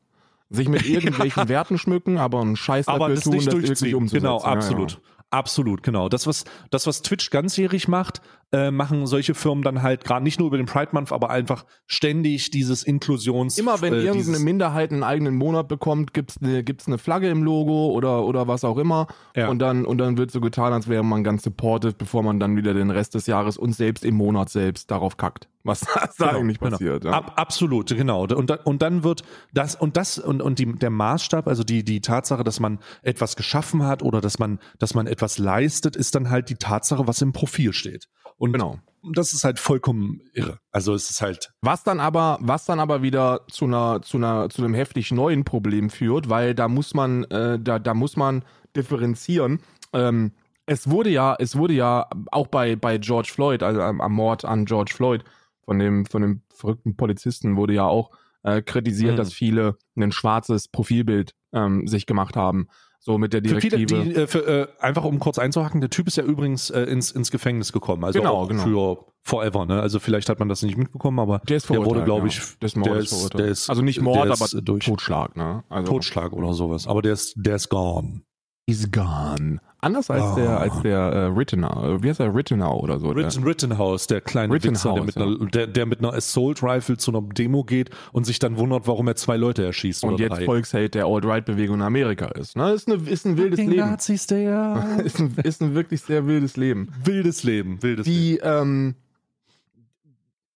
[0.49, 3.93] Sich mit irgendwelchen Werten schmücken, aber einen Scheiß aber dafür das tun, nicht das durchziehen.
[3.93, 4.23] umzusetzen.
[4.23, 5.01] Genau, Ja, ja.
[5.33, 5.83] Absolut.
[5.83, 6.09] Genau.
[6.09, 10.39] Das, was, das, was Twitch ganzjährig macht, äh, machen solche Firmen dann halt gerade nicht
[10.39, 13.57] nur über den Pride Month, aber einfach ständig dieses Inklusions...
[13.57, 17.43] Immer wenn äh, irgendeine Minderheit einen eigenen Monat bekommt, gibt's eine, gibt's eine Flagge im
[17.43, 19.07] Logo oder, oder was auch immer.
[19.35, 19.49] Ja.
[19.49, 22.55] Und, dann, und dann wird so getan, als wäre man ganz supportive, bevor man dann
[22.55, 25.47] wieder den Rest des Jahres und selbst im Monat selbst darauf kackt.
[25.63, 25.79] Was
[26.17, 26.71] da, Genau, eigentlich genau.
[26.71, 27.05] passiert.
[27.05, 27.11] Ja.
[27.11, 28.23] Ab, absolut, genau.
[28.23, 29.23] Und, dann- und dann wird
[29.53, 33.35] das und das und, und die, der Maßstab, also die, die Tatsache, dass man etwas
[33.35, 37.21] geschaffen hat oder dass man, dass man etwas leistet, ist dann halt die Tatsache, was
[37.21, 38.07] im Profil steht.
[38.37, 38.79] Und Genau.
[39.13, 40.57] das ist halt vollkommen irre.
[40.71, 44.49] Also es ist halt, Was dann aber, was dann aber wieder zu einer, zu einer,
[44.49, 48.43] zu einem heftig neuen Problem führt, weil da muss man, äh, da, da muss man
[48.75, 49.59] differenzieren.
[49.93, 50.31] Ähm,
[50.65, 54.45] es wurde ja, es wurde ja auch bei, bei George Floyd, also am, am Mord
[54.45, 55.23] an George Floyd
[55.65, 58.11] von dem, von dem verrückten Polizisten wurde ja auch
[58.43, 59.17] äh, kritisiert, Mhm.
[59.17, 62.67] dass viele ein schwarzes Profilbild ähm, sich gemacht haben.
[62.99, 64.03] So mit der für viele, Direktive.
[64.03, 67.11] die, äh, für, äh, einfach um kurz einzuhaken, der Typ ist ja übrigens äh, ins,
[67.11, 68.03] ins Gefängnis gekommen.
[68.05, 68.63] Also Genau, genau.
[68.63, 69.81] für forever, ne?
[69.81, 72.33] Also vielleicht hat man das nicht mitbekommen, aber der ist der wurde, glaube ja.
[72.33, 74.85] ich, der ist der ist der ist- also nicht Mord, aber durch.
[74.85, 75.63] Totschlag, ne?
[75.69, 76.87] Also Totschlag oder sowas.
[76.87, 78.21] Aber der ist, der ist gone.
[78.65, 79.59] is gone.
[79.83, 80.35] Anders als Ah.
[80.35, 82.01] der, als der äh, Rittenau.
[82.01, 83.09] Wie heißt der Rittenau oder so?
[83.09, 86.97] Ritten, Rittenhouse, der kleine Rittenhouse, Wichser, der mit, einer, der, der mit einer Assault Rifle
[86.97, 90.23] zu einer Demo geht und sich dann wundert, warum er zwei Leute erschießt und oder
[90.23, 90.45] jetzt drei.
[90.45, 92.55] Volksheld der Alt-Right-Bewegung in Amerika ist.
[92.55, 92.71] Ne?
[92.71, 93.75] Ist, eine, ist ein wildes Leben.
[93.75, 96.87] Nazis, der Ist ein, ist ein wirklich sehr wildes Leben.
[97.03, 98.19] wildes Leben, wildes Leben.
[98.19, 98.95] Die, ähm,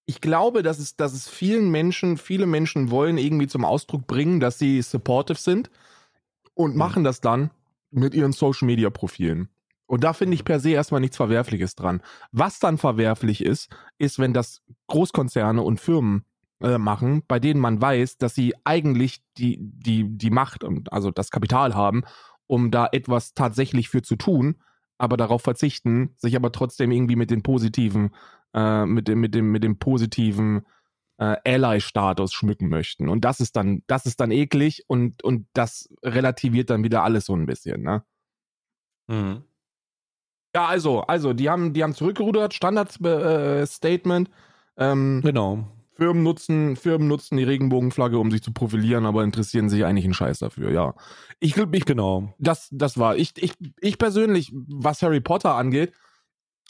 [0.05, 4.39] ich glaube, dass es, dass es vielen Menschen, viele Menschen wollen irgendwie zum Ausdruck bringen,
[4.39, 5.69] dass sie supportive sind
[6.53, 7.49] und machen das dann
[7.91, 9.49] mit ihren Social Media Profilen.
[9.85, 12.01] Und da finde ich per se erstmal nichts Verwerfliches dran.
[12.31, 16.25] Was dann verwerflich ist, ist, wenn das Großkonzerne und Firmen
[16.61, 21.09] äh, machen, bei denen man weiß, dass sie eigentlich die, die, die Macht und also
[21.09, 22.03] das Kapital haben,
[22.47, 24.55] um da etwas tatsächlich für zu tun,
[24.97, 28.09] aber darauf verzichten, sich aber trotzdem irgendwie mit den positiven,
[28.53, 30.65] äh, mit dem, mit dem, mit dem positiven
[31.17, 33.09] äh, Ally-Status schmücken möchten.
[33.09, 37.25] Und das ist dann, das ist dann eklig und, und das relativiert dann wieder alles
[37.25, 38.03] so ein bisschen, ne?
[39.07, 39.43] Mhm.
[40.55, 44.29] Ja, also, also, die haben, die haben zurückgerudert, Standard-Statement.
[44.77, 45.67] ähm, Genau.
[45.95, 50.13] Firmen nutzen, Firmen nutzen die Regenbogenflagge, um sich zu profilieren, aber interessieren sich eigentlich einen
[50.13, 50.93] Scheiß dafür, ja.
[51.39, 52.33] Ich glaube, ich, Genau.
[52.37, 55.93] das, das war, ich, ich, ich persönlich, was Harry Potter angeht,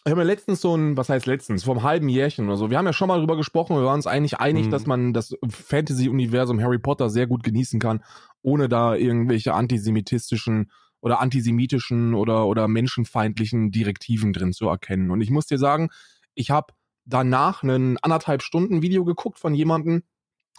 [0.08, 2.70] ich habe mir letztens so ein, was heißt letztens, vor einem halben Jährchen oder so,
[2.70, 4.72] wir haben ja schon mal drüber gesprochen, wir waren uns eigentlich einig, Mhm.
[4.72, 8.04] dass man das Fantasy-Universum Harry Potter sehr gut genießen kann,
[8.42, 15.12] ohne da irgendwelche antisemitistischen oder antisemitischen oder, oder menschenfeindlichen Direktiven drin zu erkennen.
[15.12, 15.90] Und ich muss dir sagen,
[16.34, 16.74] ich habe
[17.06, 20.04] danach einen anderthalb Stunden Video geguckt von jemandem,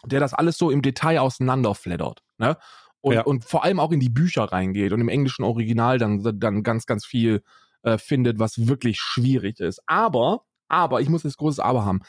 [0.04, 2.22] der das alles so im Detail auseinanderfleddert.
[2.38, 2.56] Ne?
[3.00, 3.22] Und, Ja.
[3.22, 6.86] und vor allem auch in die Bücher reingeht und im englischen Original dann, dann ganz,
[6.86, 7.42] ganz viel
[7.82, 9.80] äh, findet, was wirklich schwierig ist.
[9.86, 12.00] Aber, aber, ich muss jetzt großes Aber haben.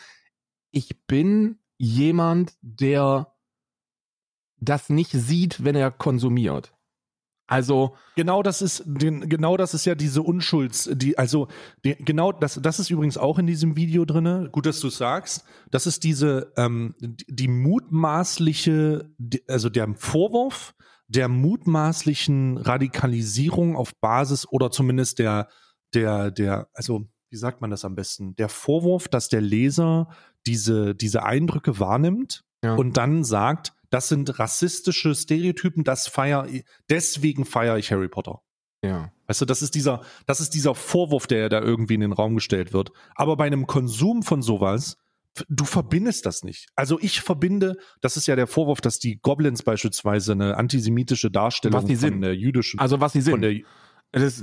[0.71, 3.33] Ich bin jemand, der
[4.57, 6.73] das nicht sieht, wenn er konsumiert.
[7.47, 11.47] Also, Genau das ist, den, genau das ist ja diese Unschulds, die, also
[11.83, 14.49] die, genau das, das ist übrigens auch in diesem Video drinne.
[14.51, 15.45] Gut, dass du sagst.
[15.71, 20.75] Das ist diese ähm, die, die mutmaßliche, die, also der Vorwurf
[21.09, 25.47] der mutmaßlichen Radikalisierung auf Basis oder zumindest der
[25.93, 28.35] der der, also wie sagt man das am besten?
[28.35, 30.07] Der Vorwurf, dass der Leser
[30.47, 32.75] diese diese Eindrücke wahrnimmt Ja.
[32.75, 36.47] und dann sagt, das sind rassistische Stereotypen, das feier
[36.89, 38.41] deswegen feiere ich Harry Potter.
[38.83, 39.11] ja.
[39.27, 42.33] Weißt du, das ist dieser, das ist dieser Vorwurf, der da irgendwie in den Raum
[42.33, 42.91] gestellt wird.
[43.13, 44.97] Aber bei einem Konsum von sowas,
[45.47, 46.67] du verbindest das nicht.
[46.75, 51.81] Also ich verbinde, das ist ja der Vorwurf, dass die Goblins beispielsweise eine antisemitische Darstellung
[51.81, 52.21] von sind.
[52.21, 53.31] der jüdischen, Also, was sie sind.
[53.33, 53.61] von der,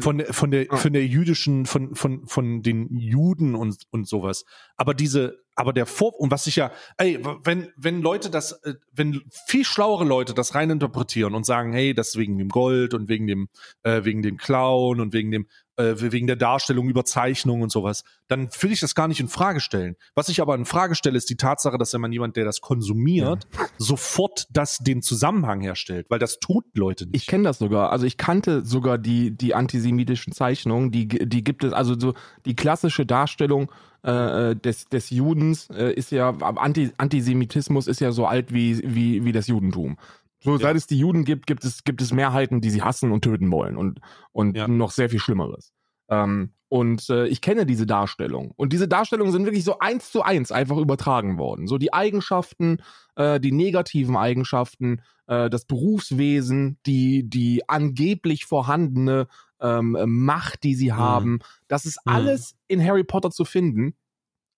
[0.01, 0.77] von von der, Ah.
[0.77, 4.45] von der jüdischen, von, von, von den Juden und, und sowas.
[4.77, 8.75] Aber diese, aber der Vorwurf, und was ich ja, ey, wenn, wenn Leute das, äh,
[8.93, 13.09] wenn viel schlauere Leute das reininterpretieren und sagen, hey, das ist wegen dem Gold und
[13.09, 13.49] wegen dem,
[13.83, 15.47] äh, wegen dem Clown und wegen dem,
[15.77, 19.61] äh, wegen der Darstellung, Überzeichnung und sowas, dann will ich das gar nicht in Frage
[19.61, 19.97] stellen.
[20.15, 22.61] Was ich aber in Frage stelle, ist die Tatsache, dass wenn man jemand, der das
[22.61, 23.47] konsumiert,
[23.79, 27.17] sofort das den Zusammenhang herstellt, weil das tut Leute nicht.
[27.17, 27.91] Ich kenne das sogar.
[27.93, 30.91] Also ich kannte sogar die, die antisemitischen Zeichnungen.
[30.91, 33.71] Die, die gibt es, also so die klassische Darstellung
[34.03, 39.25] äh, des, des Judens äh, ist ja, Anti, Antisemitismus ist ja so alt wie, wie,
[39.25, 39.97] wie das Judentum.
[40.43, 43.23] So, seit es die Juden gibt, gibt es, gibt es Mehrheiten, die sie hassen und
[43.23, 44.01] töten wollen und,
[44.33, 44.69] und Ja.
[44.69, 45.73] noch sehr viel Schlimmeres.
[46.09, 48.53] Ähm, und äh, ich kenne diese Darstellung.
[48.57, 51.67] Und diese Darstellungen sind wirklich so eins zu eins einfach übertragen worden.
[51.69, 52.79] So die Eigenschaften,
[53.17, 59.29] äh, die negativen Eigenschaften, äh, das Berufswesen, die, die angeblich vorhandene
[59.61, 61.39] ähm, Macht, die sie haben.
[61.69, 62.13] Das ist Mhm.
[62.13, 63.95] alles in Harry Potter zu finden,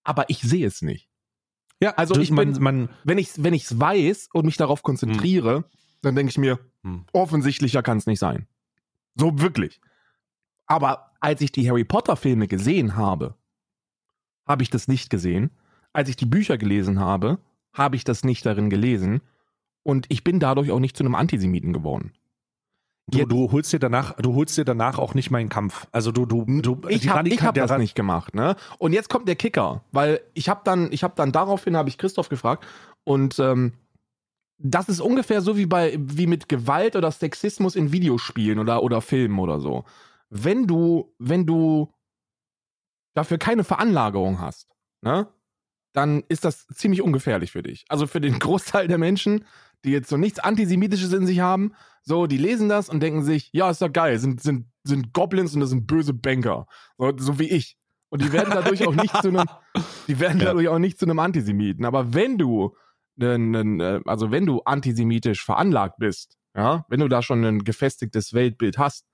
[0.05, 1.08] aber ich sehe es nicht.
[1.81, 5.65] Ja, Also ich bin- man, Wenn ich es wenn ich's weiß und mich darauf konzentriere,
[6.03, 7.05] dann denke ich mir, Hm.
[7.13, 8.47] offensichtlicher kann es nicht sein.
[9.15, 9.81] So wirklich.
[10.67, 13.35] Aber als ich die Harry Potter Filme gesehen habe,
[14.47, 15.51] habe ich das nicht gesehen.
[15.95, 17.39] als ich die Bücher gelesen habe,
[17.73, 19.21] habe ich das nicht darin gelesen
[19.83, 22.13] und ich bin dadurch auch nicht zu einem Antisemiten geworden.
[23.11, 25.87] Du, du holst dir danach, du holst dir danach auch nicht meinen Kampf.
[25.93, 28.55] Also du, du, du ich habe hab das nicht gemacht, ne?
[28.79, 31.97] Und jetzt kommt der Kicker, weil ich habe dann, ich habe dann daraufhin habe ich
[31.97, 32.67] Christoph gefragt
[33.05, 33.73] und ähm,
[34.59, 39.01] das ist ungefähr so wie bei wie mit Gewalt oder Sexismus in Videospielen oder oder
[39.01, 39.85] Filmen oder so.
[40.29, 41.93] Wenn du wenn du
[43.15, 45.29] dafür keine Veranlagerung hast, ne?
[45.95, 47.85] Dann ist das ziemlich ungefährlich für dich.
[47.89, 49.45] Also für den Großteil der Menschen,
[49.85, 53.51] die jetzt so nichts Antisemitisches in sich haben, so, die lesen das und denken sich,
[53.53, 56.67] ja, ist doch geil, sind, sind, sind Goblins und das sind böse Banker.
[56.97, 57.77] So, so wie ich.
[58.09, 59.45] Und die werden dadurch auch nicht zu einem,
[60.07, 60.47] die werden ja.
[60.47, 61.85] dadurch auch nicht zu einem Antisemiten.
[61.85, 62.75] Aber wenn du,
[63.21, 68.79] äh, also wenn du antisemitisch veranlagt bist, ja, wenn du da schon ein gefestigtes Weltbild
[68.79, 69.07] hast,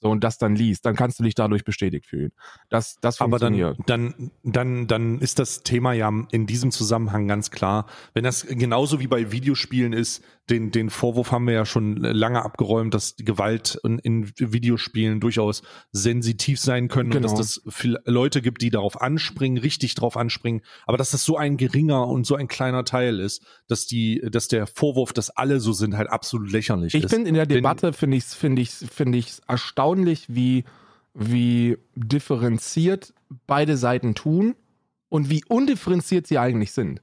[0.00, 2.32] so und das dann liest, dann kannst du dich dadurch bestätigt fühlen.
[2.68, 3.76] Das, das funktioniert.
[3.78, 7.86] Aber dann, dann, dann, dann ist das Thema ja in diesem Zusammenhang ganz klar.
[8.14, 12.44] Wenn das genauso wie bei Videospielen ist, den, den Vorwurf haben wir ja schon lange
[12.44, 17.28] abgeräumt, dass Gewalt in, in Videospielen durchaus sensitiv sein können genau.
[17.28, 17.68] und dass genau.
[17.68, 21.56] es viele Leute gibt, die darauf anspringen, richtig darauf anspringen, aber dass das so ein
[21.56, 25.72] geringer und so ein kleiner Teil ist, dass die, dass der Vorwurf, dass alle so
[25.72, 27.10] sind, halt absolut lächerlich ich ist.
[27.10, 30.64] Ich finde in der Debatte finde ich finde ich finde ich erstaunlich, wie
[31.12, 33.14] wie differenziert
[33.46, 34.54] beide Seiten tun
[35.08, 37.00] und wie undifferenziert sie eigentlich sind.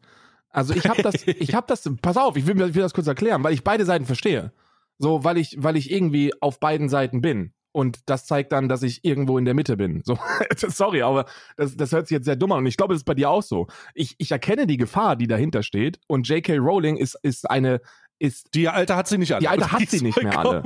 [0.53, 3.07] Also ich habe das, ich habe das, pass auf, ich will, ich will das kurz
[3.07, 4.53] erklären, weil ich beide Seiten verstehe.
[4.99, 7.53] So, weil ich, weil ich irgendwie auf beiden Seiten bin.
[7.75, 10.03] Und das zeigt dann, dass ich irgendwo in der Mitte bin.
[10.05, 10.17] So,
[10.55, 11.25] sorry, aber
[11.57, 12.59] das, das hört sich jetzt sehr dumm an.
[12.59, 13.65] Und ich glaube, das ist bei dir auch so.
[13.95, 15.99] Ich, ich erkenne die Gefahr, die dahinter steht.
[16.07, 16.57] Und J.K.
[16.57, 17.81] Rowling ist, ist eine,
[18.19, 18.53] ist.
[18.53, 19.41] Die alte hat sie nicht alle.
[19.41, 20.63] Die alte hat sie nicht mehr alle.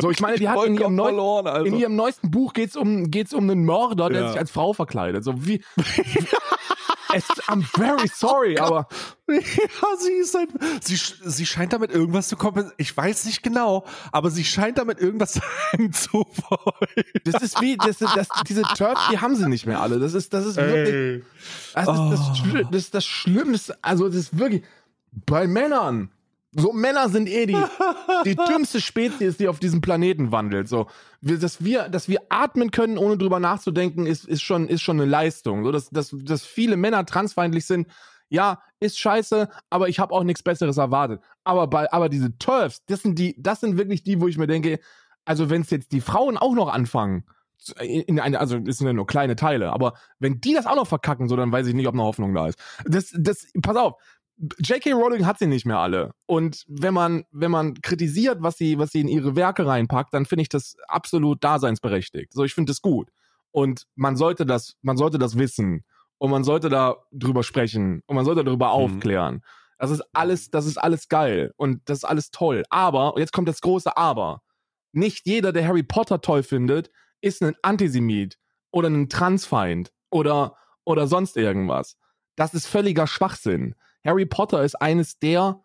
[0.00, 1.66] So, ich meine, die hat in ihrem, verloren, also.
[1.66, 4.28] in ihrem neuesten Buch geht's um, geht's um einen Mörder, der ja.
[4.28, 5.24] sich als Frau verkleidet.
[5.24, 5.60] So wie,
[7.14, 8.88] es, I'm very sorry, aber.
[9.26, 9.40] Ja,
[9.98, 10.50] sie ist halt,
[10.82, 12.70] sie, sie scheint damit irgendwas zu kommen.
[12.76, 15.40] Ich weiß nicht genau, aber sie scheint damit irgendwas
[15.72, 17.04] sagen zu wollen.
[17.24, 19.98] Das ist wie, das, das, diese Turfs, die haben sie nicht mehr alle.
[19.98, 21.24] Das ist, das ist wirklich,
[21.72, 22.68] das ist, das, oh.
[22.70, 23.78] das, ist das Schlimmste.
[23.80, 24.62] Also, das ist wirklich,
[25.26, 26.10] bei Männern,
[26.54, 27.62] so Männer sind eh die,
[28.24, 30.68] die dümmste Spezies, die auf diesem Planeten wandelt.
[30.68, 30.86] So,
[31.20, 35.00] wir, dass wir, dass wir atmen können, ohne drüber nachzudenken, ist, ist schon, ist schon
[35.00, 35.64] eine Leistung.
[35.64, 37.88] So, dass, dass, dass viele Männer transfeindlich sind,
[38.28, 41.20] ja, ist scheiße, aber ich habe auch nichts Besseres erwartet.
[41.44, 44.46] Aber bei, aber diese Turfs, das sind die, das sind wirklich die, wo ich mir
[44.46, 44.80] denke,
[45.24, 47.24] also wenn es jetzt die Frauen auch noch anfangen,
[47.80, 50.86] in eine, also es sind ja nur kleine Teile, aber wenn die das auch noch
[50.86, 52.58] verkacken, so dann weiß ich nicht, ob eine Hoffnung da ist.
[52.84, 53.94] Das, das, pass auf,
[54.36, 54.92] J.K.
[54.92, 56.12] Rowling hat sie nicht mehr alle.
[56.26, 60.26] Und wenn man, wenn man kritisiert, was sie, was sie in ihre Werke reinpackt, dann
[60.26, 62.32] finde ich das absolut daseinsberechtigt.
[62.32, 63.10] So, ich finde das gut.
[63.52, 65.84] Und man sollte das, man sollte das wissen.
[66.18, 68.02] Und man sollte da drüber sprechen.
[68.06, 68.72] Und man sollte darüber mhm.
[68.72, 69.42] aufklären.
[69.78, 71.52] Das ist alles, das ist alles geil.
[71.56, 72.64] Und das ist alles toll.
[72.70, 74.42] Aber, und jetzt kommt das große Aber.
[74.92, 78.38] Nicht jeder, der Harry Potter toll findet, ist ein Antisemit
[78.70, 81.96] oder ein Transfeind oder, oder sonst irgendwas.
[82.36, 83.74] Das ist völliger Schwachsinn.
[84.04, 85.64] Harry Potter ist eines der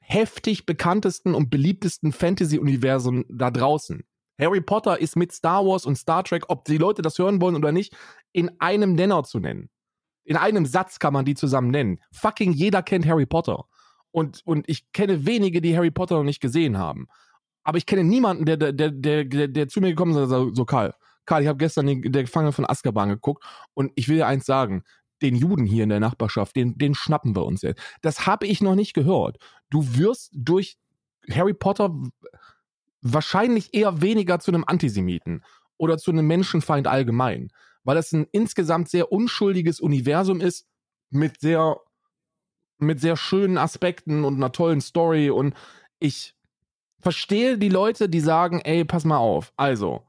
[0.00, 4.04] heftig bekanntesten und beliebtesten Fantasy-Universen da draußen.
[4.40, 7.56] Harry Potter ist mit Star Wars und Star Trek, ob die Leute das hören wollen
[7.56, 7.94] oder nicht,
[8.32, 9.70] in einem Nenner zu nennen.
[10.24, 12.00] In einem Satz kann man die zusammen nennen.
[12.12, 13.66] Fucking jeder kennt Harry Potter.
[14.10, 17.06] Und, und ich kenne wenige, die Harry Potter noch nicht gesehen haben.
[17.62, 20.56] Aber ich kenne niemanden, der, der, der, der, der zu mir gekommen ist und sagt,
[20.56, 20.94] so Karl,
[21.26, 24.46] Karl, ich habe gestern den, der Gefangene von Azkaban geguckt und ich will dir eins
[24.46, 24.82] sagen,
[25.22, 27.80] den Juden hier in der Nachbarschaft, den, den schnappen wir uns jetzt.
[28.02, 29.38] Das habe ich noch nicht gehört.
[29.70, 30.78] Du wirst durch
[31.30, 31.94] Harry Potter
[33.02, 35.42] wahrscheinlich eher weniger zu einem Antisemiten
[35.76, 37.48] oder zu einem Menschenfeind allgemein,
[37.84, 40.66] weil es ein insgesamt sehr unschuldiges Universum ist
[41.10, 41.76] mit sehr
[42.78, 45.54] mit sehr schönen Aspekten und einer tollen Story und
[45.98, 46.34] ich
[46.98, 49.52] verstehe die Leute, die sagen, ey, pass mal auf.
[49.56, 50.02] Also,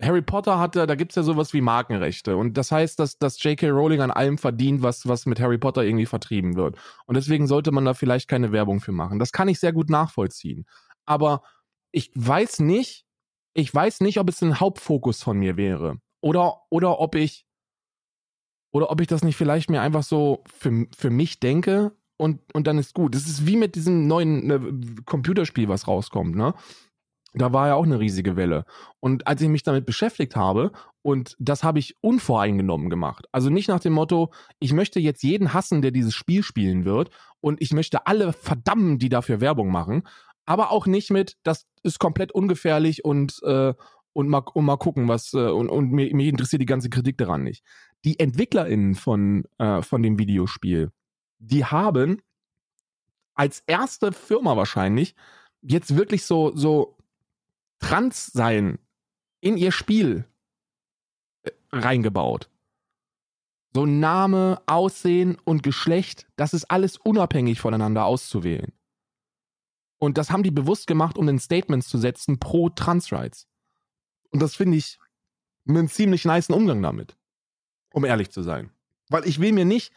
[0.00, 2.36] Harry Potter hatte, da gibt es ja sowas wie Markenrechte.
[2.36, 3.70] Und das heißt, dass, dass J.K.
[3.70, 6.76] Rowling an allem verdient, was, was mit Harry Potter irgendwie vertrieben wird.
[7.06, 9.18] Und deswegen sollte man da vielleicht keine Werbung für machen.
[9.18, 10.66] Das kann ich sehr gut nachvollziehen.
[11.06, 11.42] Aber
[11.92, 13.06] ich weiß nicht,
[13.54, 15.98] ich weiß nicht, ob es ein Hauptfokus von mir wäre.
[16.20, 17.46] Oder, oder ob ich,
[18.72, 22.66] oder ob ich das nicht vielleicht mir einfach so für, für mich denke und, und
[22.66, 23.14] dann ist gut.
[23.14, 26.54] Das ist wie mit diesem neuen äh, Computerspiel, was rauskommt, ne?
[27.36, 28.64] Da war ja auch eine riesige Welle.
[29.00, 30.72] Und als ich mich damit beschäftigt habe,
[31.02, 35.52] und das habe ich unvoreingenommen gemacht, also nicht nach dem Motto, ich möchte jetzt jeden
[35.52, 37.10] hassen, der dieses Spiel spielen wird,
[37.40, 40.02] und ich möchte alle verdammen, die dafür Werbung machen,
[40.46, 43.74] aber auch nicht mit, das ist komplett ungefährlich und, äh,
[44.12, 47.18] und mal, und mal gucken, was, äh, und, und mir, mich interessiert die ganze Kritik
[47.18, 47.62] daran nicht.
[48.04, 50.90] Die EntwicklerInnen von, äh, von dem Videospiel,
[51.38, 52.22] die haben
[53.34, 55.14] als erste Firma wahrscheinlich
[55.60, 56.96] jetzt wirklich so, so
[57.78, 58.78] trans sein
[59.40, 60.24] in ihr Spiel
[61.42, 62.50] äh, reingebaut.
[63.74, 68.72] So Name, Aussehen und Geschlecht, das ist alles unabhängig voneinander auszuwählen.
[69.98, 73.48] Und das haben die bewusst gemacht, um ein Statement zu setzen pro Trans-Rights.
[74.30, 74.98] Und das finde ich
[75.68, 77.16] einen ziemlich niceen Umgang damit.
[77.92, 78.70] Um ehrlich zu sein.
[79.08, 79.92] Weil ich will mir nicht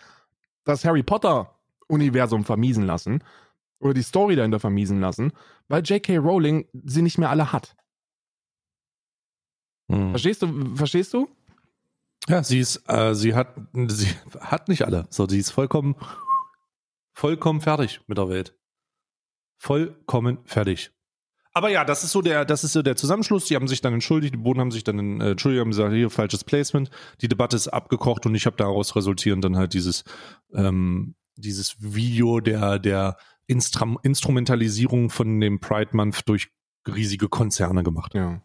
[0.63, 3.23] das Harry Potter-Universum vermiesen lassen
[3.79, 5.31] oder die Story dahinter vermiesen lassen,
[5.67, 6.17] weil J.K.
[6.17, 7.75] Rowling sie nicht mehr alle hat.
[9.89, 10.11] Hm.
[10.11, 10.75] Verstehst du?
[10.75, 11.29] Verstehst du?
[12.27, 13.55] Ja, sie ist, äh, sie hat,
[13.87, 14.07] sie
[14.39, 15.07] hat nicht alle.
[15.09, 15.95] So, sie ist vollkommen,
[17.13, 18.55] vollkommen fertig mit der Welt.
[19.57, 20.91] Vollkommen fertig.
[21.53, 23.45] Aber ja, das ist so der, das ist so der Zusammenschluss.
[23.45, 26.09] Die haben sich dann entschuldigt, die Boden haben sich dann äh, entschuldigt, haben gesagt, hier
[26.09, 26.91] falsches Placement.
[27.21, 30.03] Die Debatte ist abgekocht und ich habe daraus resultierend dann halt dieses,
[30.53, 33.17] ähm, dieses Video der, der
[33.49, 36.51] Instrum Instrumentalisierung von dem Pride Month durch
[36.87, 38.13] riesige Konzerne gemacht.
[38.13, 38.41] Ja.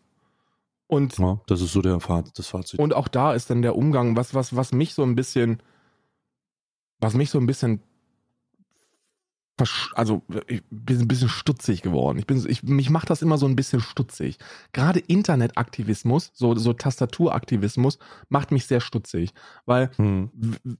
[0.86, 2.80] Und, Ja, das ist so der Fazit, das Fazit.
[2.80, 5.62] und auch da ist dann der Umgang, was, was, was mich so ein bisschen,
[7.00, 7.80] was mich so ein bisschen,
[9.94, 12.18] also ich bin ein bisschen stutzig geworden.
[12.18, 14.38] Ich bin, ich, mich macht das immer so ein bisschen stutzig.
[14.72, 17.98] Gerade Internetaktivismus, so, so Tastaturaktivismus,
[18.28, 19.30] macht mich sehr stutzig.
[19.64, 20.30] Weil hm.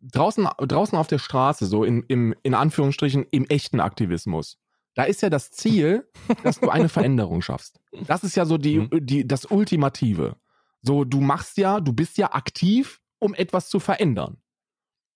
[0.03, 4.59] draußen, draußen auf der Straße, so in, im, in Anführungsstrichen im echten Aktivismus,
[4.95, 6.09] da ist ja das Ziel,
[6.43, 7.81] dass du eine Veränderung schaffst.
[8.07, 8.89] Das ist ja so die, Mhm.
[8.93, 10.37] die, das Ultimative.
[10.83, 14.39] So, du machst ja, du bist ja aktiv, um etwas zu verändern.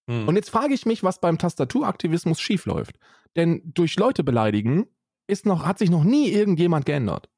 [0.09, 0.26] Hm.
[0.26, 2.98] Und jetzt frage ich mich, was beim Tastaturaktivismus schiefläuft.
[3.36, 4.86] Denn durch Leute beleidigen
[5.26, 7.28] ist noch, hat sich noch nie irgendjemand geändert.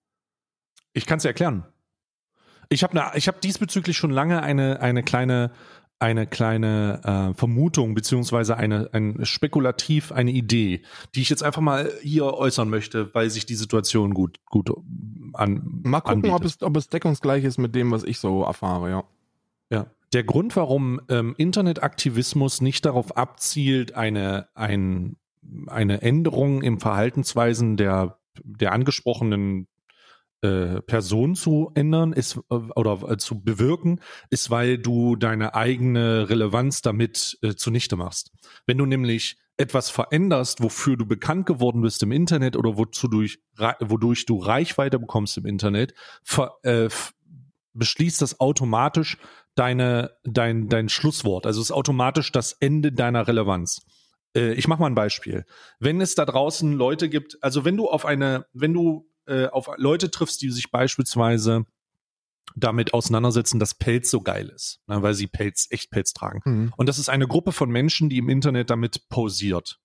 [0.92, 1.66] Ich kann es erklären.
[2.68, 5.50] Ich habe ne, ich hab diesbezüglich schon lange eine, eine kleine,
[5.98, 7.00] eine kleine
[7.32, 10.82] äh, Vermutung, beziehungsweise eine, ein spekulativ eine Idee,
[11.14, 14.70] die ich jetzt einfach mal hier äußern möchte, weil sich die Situation gut, gut
[15.32, 15.80] an.
[15.82, 16.36] Mal gucken, anbietet.
[16.36, 19.04] ob es, ob es deckungsgleich ist mit dem, was ich so erfahre, ja.
[19.70, 19.86] Ja.
[20.12, 25.16] Der Grund, warum ähm, Internetaktivismus nicht darauf abzielt, eine, ein,
[25.68, 29.68] eine Änderung im Verhaltensweisen der, der angesprochenen
[30.42, 34.00] äh, Person zu ändern, ist äh, oder äh, zu bewirken,
[34.30, 38.32] ist, weil du deine eigene Relevanz damit zunichte machst.
[38.64, 43.40] Wenn du nämlich etwas veränderst, wofür du bekannt geworden bist im Internet oder wozu durch,
[43.80, 45.92] wodurch du Reichweite bekommst im Internet,
[46.24, 46.54] ver,
[47.72, 49.18] beschließt das automatisch
[49.54, 51.46] deine, dein, dein Schlusswort.
[51.46, 53.80] Also es ist automatisch das Ende deiner Relevanz.
[54.34, 55.44] Äh, ich mache mal ein Beispiel.
[55.78, 59.70] Wenn es da draußen Leute gibt, also wenn du auf eine, wenn du äh, auf
[59.76, 61.64] Leute triffst, die sich beispielsweise
[62.56, 66.40] damit auseinandersetzen, dass Pelz so geil ist, ne, weil sie Pelz, echt Pelz tragen.
[66.44, 66.72] Mhm.
[66.76, 69.79] Und das ist eine Gruppe von Menschen, die im Internet damit posiert.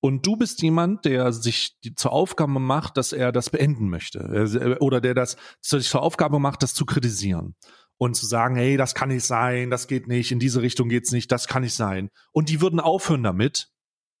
[0.00, 4.18] Und du bist jemand, der sich die, zur Aufgabe macht, dass er das beenden möchte.
[4.20, 7.56] Äh, Oder der das sich zur Aufgabe macht, das zu kritisieren.
[8.00, 11.10] Und zu sagen, hey, das kann nicht sein, das geht nicht, in diese Richtung geht's
[11.10, 12.10] nicht, das kann nicht sein.
[12.30, 13.72] Und die würden aufhören damit,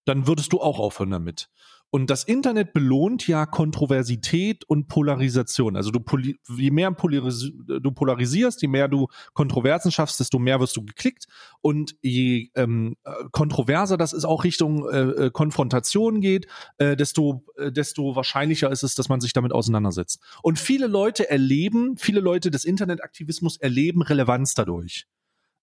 [0.04, 1.48] dann würdest du auch aufhören damit.
[1.90, 5.76] Und das Internet belohnt ja Kontroversität und Polarisation.
[5.76, 10.60] Also du poli je mehr polaris du polarisierst, je mehr du Kontroversen schaffst, desto mehr
[10.60, 11.26] wirst du geklickt.
[11.62, 17.44] Und je ähm, äh, kontroverser das ist auch Richtung äh, äh, Konfrontation geht, äh, desto,
[17.56, 20.20] äh, desto wahrscheinlicher ist es, dass man sich damit auseinandersetzt.
[20.42, 25.06] Und viele Leute erleben, viele Leute des Internetaktivismus erleben Relevanz dadurch.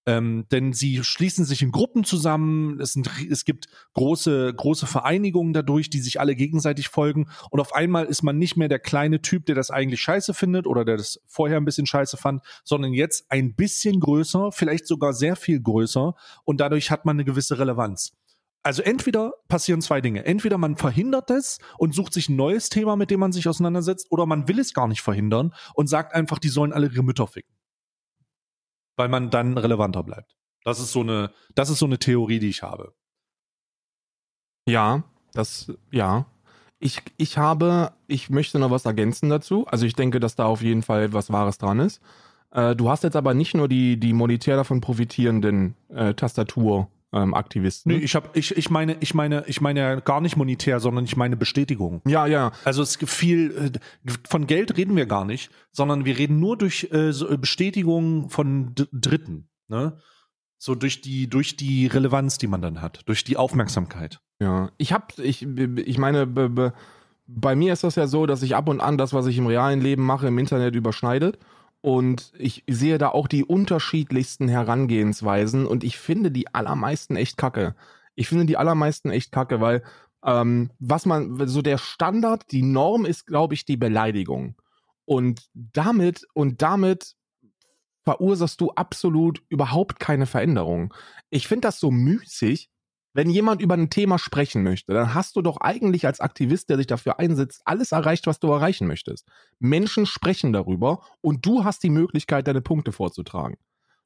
[0.08, 5.52] Ähm, denn sie schließen sich in Gruppen zusammen, es, sind, es gibt große, große Vereinigungen
[5.52, 9.24] dadurch, die sich alle gegenseitig folgen und auf einmal ist man nicht mehr der kleine
[9.24, 12.94] Typ, der das eigentlich scheiße findet oder der das vorher ein bisschen scheiße fand, sondern
[12.94, 17.58] jetzt ein bisschen größer, vielleicht sogar sehr viel größer und dadurch hat man eine gewisse
[17.58, 18.14] Relevanz.
[18.62, 20.26] Also entweder passieren zwei Dinge.
[20.26, 24.08] Entweder man verhindert es und sucht sich ein neues Thema, mit dem man sich auseinandersetzt,
[24.10, 27.28] oder man will es gar nicht verhindern und sagt einfach, die sollen alle ihre Mütter
[27.28, 27.55] ficken
[28.96, 30.36] weil man dann relevanter bleibt.
[30.64, 32.94] Das ist so eine, das ist so eine Theorie, die ich habe.
[34.68, 36.26] Ja, das, ja.
[36.80, 39.66] Ich, ich habe, ich möchte noch was ergänzen dazu.
[39.68, 42.02] Also ich denke, dass da auf jeden Fall was Wahres dran ist.
[42.52, 46.14] Äh, du hast jetzt aber nicht nur die, die monetär davon profitierenden äh,
[47.16, 47.92] Tastatur-Aktivisten.
[47.92, 51.06] Nee, ich habe, ich, ich meine, ich meine, ich meine ja gar nicht monetär, sondern
[51.06, 52.02] ich meine Bestätigung.
[52.06, 52.52] ja, ja.
[52.64, 53.72] Also es gibt viel,
[54.06, 58.30] äh, von Geld reden wir gar nicht, sondern wir reden nur durch äh, so Bestätigung
[58.30, 59.98] von D Dritten, ne?
[60.58, 64.22] So durch die, durch die Relevanz, die man dann hat, durch die Aufmerksamkeit.
[64.40, 66.74] Ja, ich hab, ich, ich meine, be, be,
[67.28, 69.48] bei mir ist das ja so, dass ich ab und an das, was ich im
[69.48, 71.38] realen Leben mache, im Internet überschneidet.
[71.86, 77.76] Und ich sehe da auch die unterschiedlichsten Herangehensweisen und ich finde die allermeisten echt kacke.
[78.16, 79.84] Ich finde die allermeisten echt kacke, weil
[80.24, 84.56] ähm, was man, so der Standard, die Norm ist, glaube ich, die Beleidigung.
[85.06, 87.16] Und damit, und damit
[88.02, 90.92] verursachst du absolut überhaupt keine Veränderung.
[91.30, 92.72] Ich finde das so müßig,
[93.16, 96.76] wenn jemand über ein Thema sprechen möchte, dann hast du doch eigentlich als Aktivist, der
[96.76, 99.26] sich dafür einsetzt, alles erreicht, was du erreichen möchtest.
[99.58, 103.56] Menschen sprechen darüber und du hast die Möglichkeit, deine Punkte vorzutragen.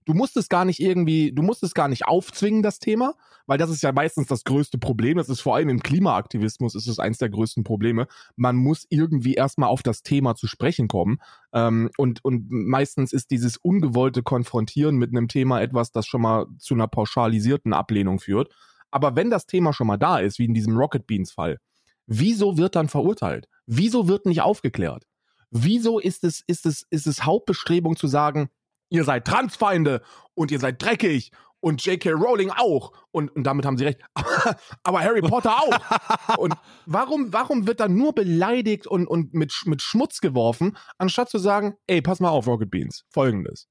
[0.06, 3.16] Du musst es gar nicht irgendwie, du musst es gar nicht aufzwingen, das Thema,
[3.48, 5.18] weil das ist ja meistens das größte Problem.
[5.18, 8.08] Das ist vor allem im Klimaaktivismus ist es eins der größten Probleme.
[8.36, 11.18] Man muss irgendwie erstmal auf das Thema zu sprechen kommen.
[11.52, 16.46] Ähm, und, und meistens ist dieses ungewollte Konfrontieren mit einem Thema etwas, das schon mal
[16.60, 18.54] zu einer pauschalisierten Ablehnung führt.
[18.92, 21.58] Aber wenn das Thema schon mal da ist, wie in diesem Rocket Beans Fall,
[22.06, 23.48] wieso wird dann verurteilt?
[23.66, 25.06] Wieso wird nicht aufgeklärt?
[25.52, 28.50] Wieso ist es, ist es, ist es Hauptbestrebung zu sagen,
[28.90, 30.02] ihr seid Transfeinde
[30.34, 32.12] und ihr seid dreckig und J.K.
[32.12, 32.94] Rowling auch.
[33.12, 34.00] Und, und damit haben sie recht.
[34.84, 36.38] Aber, Harry Potter auch.
[36.38, 41.38] und warum, warum wird dann nur beleidigt und, und mit, mit Schmutz geworfen, anstatt zu
[41.38, 43.68] sagen, ey, pass mal auf, Rocket Beans, folgendes.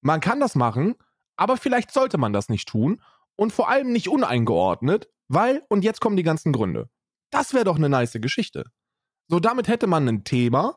[0.00, 0.94] Man kann das machen,
[1.36, 3.00] aber vielleicht sollte man das nicht tun
[3.36, 6.88] und vor allem nicht uneingeordnet, weil, und jetzt kommen die ganzen Gründe.
[7.30, 8.64] Das wäre doch eine nice Geschichte.
[9.28, 10.76] So, damit hätte man ein Thema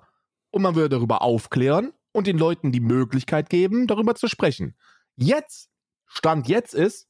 [0.51, 4.76] und man würde darüber aufklären und den Leuten die Möglichkeit geben, darüber zu sprechen.
[5.16, 5.70] Jetzt,
[6.05, 7.08] Stand jetzt ist,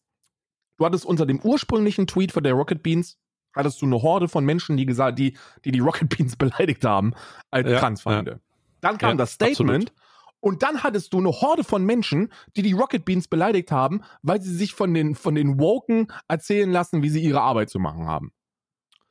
[0.77, 3.17] du hattest unter dem ursprünglichen Tweet von der Rocket Beans,
[3.55, 7.13] hattest du eine Horde von Menschen, die gesagt, die, die, die Rocket Beans beleidigt haben
[7.51, 8.31] als Ja, Transfeinde.
[8.31, 8.39] ja.
[8.81, 9.93] Dann kam Ja, das Statement absolut.
[10.39, 14.41] Und dann hattest du eine Horde von Menschen, die die Rocket Beans beleidigt haben, weil
[14.41, 18.05] sie sich von den, von den Woken erzählen lassen, wie sie ihre Arbeit zu machen
[18.05, 18.31] haben.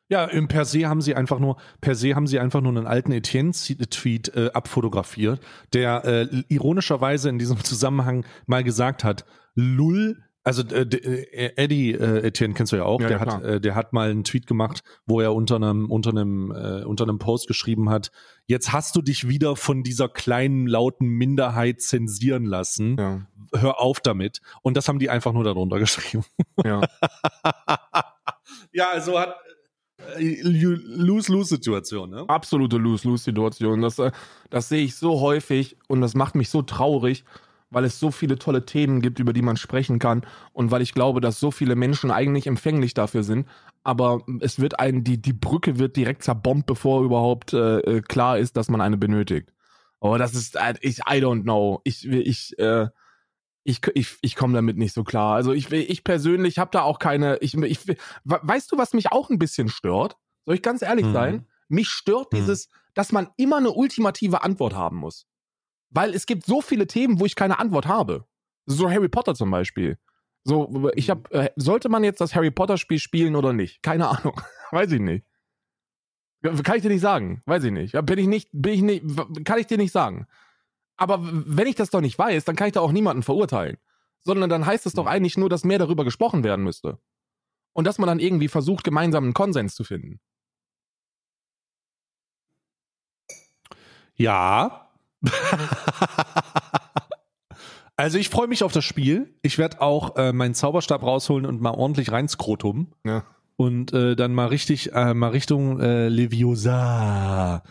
[0.08, 2.86] Ja, im per se haben sie einfach nur, per se haben sie einfach nur einen
[2.86, 5.40] alten Etienne-Tweet äh, abfotografiert,
[5.72, 9.24] der äh, ironischerweise in diesem Zusammenhang mal gesagt hat,
[9.56, 13.26] Lull, also äh, d- äh, Eddie äh, Etienne kennst du ja auch, Ja, der ja,
[13.26, 16.84] hat, äh, der hat mal einen Tweet gemacht, wo er unter einem, unter einem, äh,
[16.84, 18.10] unter einem Post geschrieben hat,
[18.46, 22.96] jetzt hast du dich wieder von dieser kleinen lauten Minderheit zensieren lassen.
[22.98, 24.40] Ja, Hör auf damit.
[24.62, 26.24] Und das haben die einfach nur darunter geschrieben.
[26.64, 26.80] ja.
[28.72, 29.34] Ja, also hat
[30.18, 32.24] äh, Lose-Lose-Situation, ne?
[32.28, 33.80] absolute Lose-Lose-Situation.
[33.82, 34.12] Das, äh,
[34.50, 37.24] das sehe ich so häufig und das macht mich so traurig,
[37.70, 40.94] weil es so viele tolle Themen gibt, über die man sprechen kann und weil ich
[40.94, 43.46] glaube, dass so viele Menschen eigentlich empfänglich dafür sind.
[43.82, 48.38] Aber es wird ein, die, die Brücke wird direkt zerbombt, bevor überhaupt äh, äh, klar
[48.38, 49.52] ist, dass man eine benötigt.
[50.00, 51.80] Aber das ist, äh, ich, I don't know.
[51.84, 52.88] Ich, ich, äh,
[53.64, 55.34] ich, ich, ich komme damit nicht so klar.
[55.34, 57.38] Also ich, ich persönlich habe da auch keine.
[57.38, 60.16] Ich, ich, we- weißt du, was mich auch ein bisschen stört?
[60.44, 61.12] Soll ich ganz ehrlich Mhm.
[61.12, 61.46] sein?
[61.68, 62.36] Mich stört Mhm.
[62.38, 65.26] dieses, dass man immer eine ultimative Antwort haben muss.
[65.90, 68.26] Weil es gibt so viele Themen, wo ich keine Antwort habe.
[68.66, 69.98] So Harry Potter zum Beispiel.
[70.44, 73.82] So, ich habe, äh, sollte man jetzt das Harry Potter Spiel spielen oder nicht?
[73.82, 74.40] Keine Ahnung.
[74.70, 75.24] Weiß ich nicht.
[76.42, 77.42] Kann ich dir nicht sagen.
[77.46, 77.92] Weiß ich nicht.
[78.06, 80.26] Bin ich nicht, bin ich nicht, kann ich dir nicht sagen.
[80.96, 83.78] Aber wenn ich das doch nicht weiß, dann kann ich da auch niemanden verurteilen.
[84.24, 86.98] Sondern dann heißt es doch eigentlich nur, dass mehr darüber gesprochen werden müsste.
[87.72, 90.20] Und dass man dann irgendwie versucht, gemeinsam einen Konsens zu finden.
[94.14, 94.85] Ja.
[97.96, 99.34] also ich freue mich auf das Spiel.
[99.42, 102.92] Ich werde auch äh, meinen Zauberstab rausholen und mal ordentlich reinskrotum.
[103.04, 103.24] Ja.
[103.56, 107.62] Und äh, dann mal richtig, äh, mal Richtung äh, Leviosa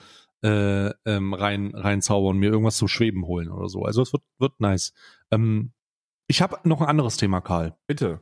[0.44, 3.84] äh, ähm, rein, reinzaubern, mir irgendwas zum Schweben holen oder so.
[3.84, 4.94] Also es wird, wird nice.
[5.32, 5.72] Ähm,
[6.28, 7.76] ich habe noch ein anderes Thema, Karl.
[7.88, 8.20] Bitte.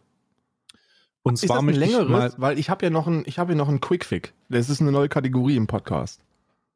[1.23, 2.35] Und Ist zwar das ein möchte ich längeres?
[2.37, 4.33] Weil ich habe ja noch ein, ich habe ja noch einen Quickfick.
[4.49, 6.21] Das ist eine neue Kategorie im Podcast.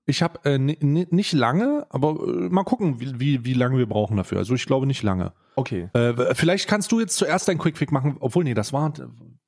[0.07, 3.77] Ich habe äh, ni- ni- nicht lange, aber äh, mal gucken, wie, wie, wie lange
[3.77, 4.39] wir brauchen dafür.
[4.39, 5.33] Also ich glaube nicht lange.
[5.55, 5.89] Okay.
[5.93, 8.91] Äh, vielleicht kannst du jetzt zuerst deinen Quickfix machen, obwohl, nee, das war,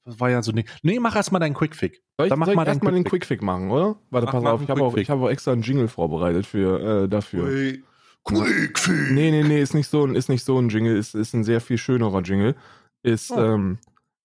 [0.05, 1.97] das war ja so, nee, nee mach erst mal deinen Quickfix.
[2.18, 3.39] Soll ich, Dann mach soll ich mal deinen erstmal den Quickfick.
[3.39, 3.95] Quickfick machen, oder?
[4.10, 5.03] Warte, Mach pass auf, ich habe auch, Quickfick.
[5.03, 7.45] ich habe auch extra einen Jingle vorbereitet für äh, dafür.
[7.47, 7.84] Quick-
[8.26, 9.12] Quickfix.
[9.12, 11.43] Nee, nee, nee, ist nicht so ein, ist nicht so ein Jingle, ist, ist ein
[11.43, 12.55] sehr viel schönerer Jingle.
[13.01, 13.39] Ist, Oh.
[13.39, 13.78] ähm,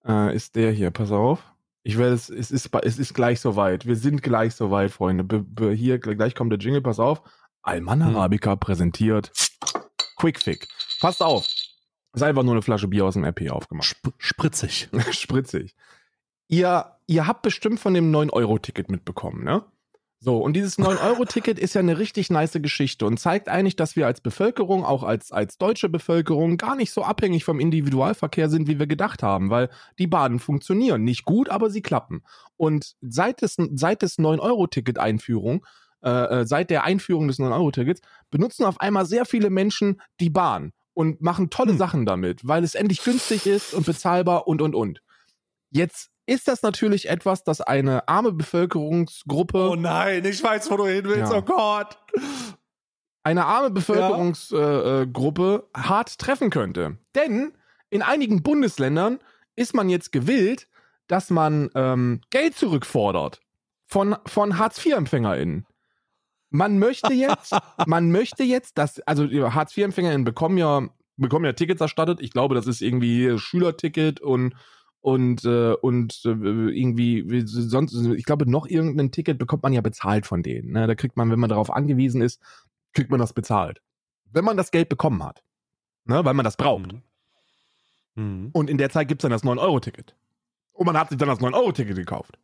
[0.07, 1.43] äh, ist der hier, pass auf.
[1.87, 3.87] Ich werde es, es ist, es ist gleich soweit.
[3.87, 5.23] Wir sind gleich soweit, Freunde.
[5.23, 7.23] Be, be, hier, gleich kommt der Jingle, pass auf.
[7.63, 8.17] Alman Hm.
[8.17, 9.31] Arabica präsentiert
[10.17, 10.67] Quickfick.
[11.01, 11.47] Passt auf.
[12.15, 13.87] Ist einfach nur eine Flasche Bier aus dem RP aufgemacht.
[13.93, 14.89] Sp spritzig.
[15.11, 15.75] Spritzig.
[16.49, 19.65] Ihr, ihr habt bestimmt von dem 9-Euro-Ticket mitbekommen, ne?
[20.25, 24.07] So, und dieses 9-Euro-Ticket ist ja eine richtig nice Geschichte und zeigt eigentlich, dass wir
[24.07, 28.79] als Bevölkerung, auch als, als deutsche Bevölkerung, gar nicht so abhängig vom Individualverkehr sind, wie
[28.79, 29.69] wir gedacht haben, weil
[29.99, 31.05] die Bahnen funktionieren.
[31.05, 32.23] Nicht gut, aber sie klappen.
[32.57, 35.67] Und seit des, seit des 9-Euro-Ticket-Einführung
[36.03, 38.01] äh, äh, seit der Einführung des 9-Euro-Tickets,
[38.31, 41.79] benutzen auf einmal sehr viele Menschen die Bahn und machen tolle Hm.
[41.79, 45.03] Sachen damit, weil es endlich günstig ist und bezahlbar und, und, und.
[45.71, 50.87] Jetzt ist das natürlich etwas, das eine arme Bevölkerungsgruppe Oh nein, ich weiß, wo du
[50.87, 51.33] hin willst.
[51.33, 51.39] Ja.
[51.39, 51.99] Oh Gott.
[53.23, 56.99] eine arme Bevölkerungsgruppe äh, Gruppe hart treffen könnte.
[57.15, 57.53] Denn
[57.91, 59.19] in einigen Bundesländern
[59.57, 60.69] ist man jetzt gewillt,
[61.07, 63.41] dass man ähm, Geld zurückfordert
[63.87, 65.67] von, von Hartz-IV-EmpfängerInnen.
[66.51, 67.55] Man möchte jetzt,
[67.87, 72.21] man möchte jetzt, dass, also die Hartz-IV-EmpfängerInnen bekommen ja, bekommen ja Tickets erstattet.
[72.21, 74.55] Ich glaube, das ist irgendwie Schülerticket und
[75.05, 79.83] und äh, und äh, irgendwie wie sonst ich glaube noch irgendein Ticket bekommt man ja
[79.83, 80.87] bezahlt von denen ne?
[80.87, 82.41] da kriegt man wenn man darauf angewiesen ist
[82.95, 83.83] kriegt man das bezahlt
[84.33, 85.43] wenn man das Geld bekommen hat
[86.07, 86.25] ne?
[86.25, 86.95] weil man das braucht
[88.17, 88.51] Mhm.
[88.53, 90.15] und in der Zeit gibt's dann das 9-Euro-Ticket
[90.73, 92.39] und man hat sich dann das 9-Euro-Ticket gekauft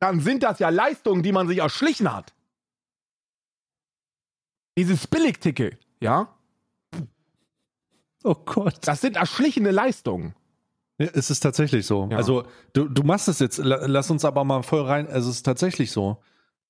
[0.00, 2.34] dann sind das ja Leistungen die man sich erschlichen hat
[4.76, 6.34] dieses Billigticket ja
[8.24, 8.78] Oh Gott.
[8.88, 10.34] das sind erschlichene Leistungen
[10.98, 12.08] Ja, es ist tatsächlich so.
[12.10, 12.16] Ja.
[12.16, 15.36] Also du, du machst es jetzt, la- lass uns aber mal voll rein, also es
[15.36, 16.22] ist tatsächlich so.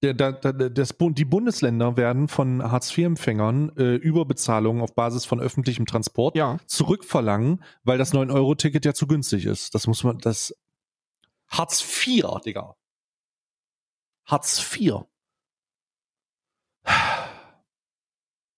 [0.02, 5.86] Der, der, der, das, die Bundesländer werden von Hartz-IV-Empfängern äh, Überbezahlungen auf Basis von öffentlichem
[5.86, 9.74] Transport ja zurückverlangen, weil das 9-Euro-Ticket ja zu günstig ist.
[9.74, 10.54] Das muss man, das
[11.48, 12.76] Hartz IV, Digga.
[14.26, 15.04] Hartz IV.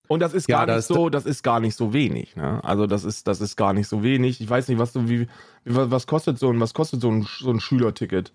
[0.09, 2.35] Und das ist Ja, gar da nicht ist- so, das ist gar nicht so wenig.
[2.35, 2.63] Ne?
[2.65, 4.41] Also das ist, das ist gar nicht so wenig.
[4.41, 5.27] Ich weiß nicht, was du, wie,
[5.65, 8.33] was kostet so ein, was kostet so ein, so ein Schülerticket?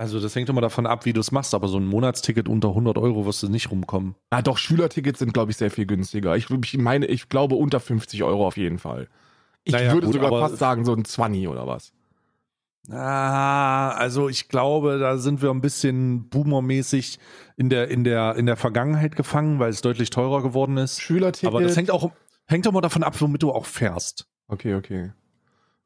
[0.00, 2.68] Also das hängt immer davon ab, wie du es machst, aber so ein Monatsticket unter
[2.68, 4.14] 100 Euro wirst du nicht rumkommen.
[4.30, 6.36] Ah, doch Schülertickets sind, glaube ich, sehr viel günstiger.
[6.36, 9.08] Ich, ich meine, ich glaube unter 50 Euro auf jeden Fall.
[9.64, 11.92] Ich Naja, würde gut, sogar fast sagen so ein 20 oder was.
[12.90, 17.18] Ah, also ich glaube, da sind wir ein bisschen boomermäßig
[17.56, 21.00] in der, in der, in der Vergangenheit gefangen, weil es deutlich teurer geworden ist.
[21.00, 21.48] Schülerticket.
[21.48, 22.12] Aber das hängt auch,
[22.46, 24.26] hängt auch mal davon ab, womit du auch fährst.
[24.46, 25.12] Okay, okay.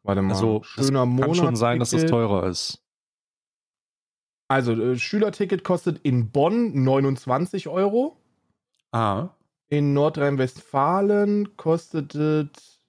[0.05, 0.32] Warte mal.
[0.32, 1.26] Also es schöner Monat.
[1.26, 2.82] kann schon sein, dass das teurer ist.
[4.48, 8.16] Also äh, Schülerticket kostet in Bonn 29 Euro.
[8.92, 9.30] Ah.
[9.70, 12.80] In Nordrhein-Westfalen kostet es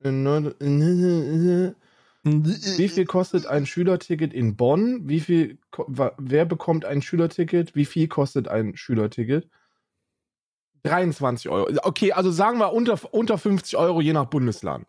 [0.00, 0.56] in Nord
[2.26, 5.08] Wie viel kostet ein Schülerticket in Bonn?
[5.08, 5.58] Wie viel,
[6.18, 7.74] wer bekommt ein Schülerticket?
[7.76, 9.48] Wie viel kostet ein Schülerticket?
[10.82, 11.68] 23 Euro.
[11.82, 14.86] Okay, also sagen wir unter, unter 50 Euro je nach Bundesland.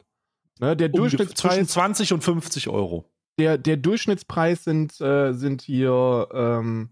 [0.60, 3.06] Ne, der, Ungef- zwischen Durchschnittspreis, 20 und 50 Euro.
[3.40, 6.90] der, der Durchschnittspreis sind, äh, sind hier ähm,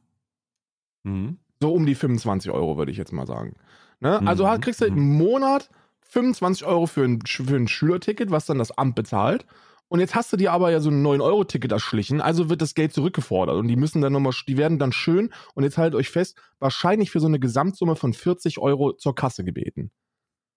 [1.03, 1.37] Mhm.
[1.61, 3.55] so um die 25 Euro, würde ich jetzt mal sagen.
[3.99, 4.21] Ne?
[4.27, 4.97] Also Mhm, halt kriegst du mhm.
[4.97, 5.69] im Monat
[6.01, 9.45] 25 Euro für ein, für ein Schülerticket, was dann das Amt bezahlt.
[9.87, 12.93] Und jetzt hast du dir aber ja so ein 9-Euro-Ticket erschlichen, also wird das Geld
[12.93, 13.57] zurückgefordert.
[13.57, 17.11] Und die müssen dann nochmal, die werden dann schön, und jetzt haltet euch fest, wahrscheinlich
[17.11, 19.91] für so eine Gesamtsumme von 40 Euro zur Kasse gebeten.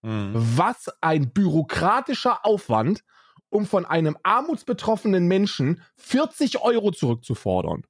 [0.02, 0.30] Mhm.
[0.34, 3.04] Was ein bürokratischer Aufwand,
[3.50, 7.82] um von einem armutsbetroffenen Menschen 40 Euro zurückzufordern.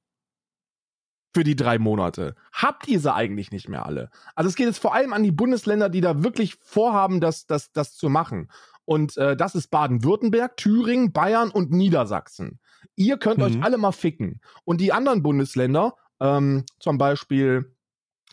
[1.35, 2.35] Für die drei Monate.
[2.51, 4.09] Habt ihr sie eigentlich nicht mehr alle?
[4.35, 7.71] Also es geht jetzt vor allem an die Bundesländer, die da wirklich vorhaben, das, das,
[7.71, 8.49] das zu machen.
[8.89, 12.59] Und äh, das ist Baden-Württemberg, Thüringen, Bayern und Niedersachsen.
[12.95, 13.43] Ihr könnt Mhm.
[13.43, 14.41] euch alle mal ficken.
[14.63, 17.75] Und die anderen Bundesländer, ähm, zum Beispiel,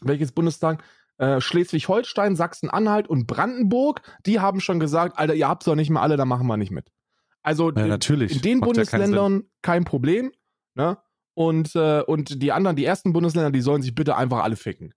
[0.01, 0.83] welches Bundestag?
[1.19, 6.01] Äh, Schleswig-Holstein, Sachsen-Anhalt und Brandenburg, die haben schon gesagt, Alter, ihr habt's doch nicht mehr
[6.01, 6.91] alle, da machen wir nicht mit.
[7.43, 8.37] Also Ja, natürlich.
[8.37, 10.33] in den Macht ja Bundesländern kein Problem,
[10.75, 10.97] ne?
[11.35, 14.95] Und, äh, und die anderen, die ersten Bundesländer, die sollen sich bitte einfach alle ficken.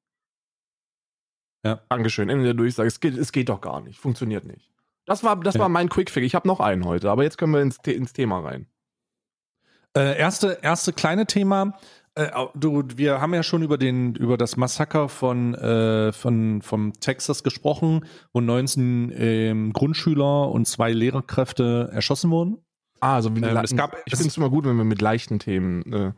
[1.65, 1.81] Ja.
[1.89, 2.29] Dankeschön.
[2.29, 2.87] Ende der Durchsage.
[2.87, 3.99] Es geht, es geht doch gar nicht.
[3.99, 4.71] Funktioniert nicht.
[5.09, 5.61] Das war, das Ja.
[5.61, 6.25] war mein Quickfix.
[6.25, 8.67] Ich habe noch einen heute, aber jetzt können wir ins, ins Thema rein.
[9.97, 11.73] Äh, erste, erste kleine Thema.
[12.15, 16.93] Äh, du, wir haben ja schon über den, über das Massaker von, äh, von, vom
[16.99, 22.57] Texas gesprochen, wo 19 ähm, Grundschüler und zwei Lehrerkräfte erschossen wurden.
[22.99, 25.39] Ah, also wie Ähm, es gab- ich finde es immer gut, wenn wir mit leichten
[25.39, 25.81] Themen.
[25.91, 26.11] Äh,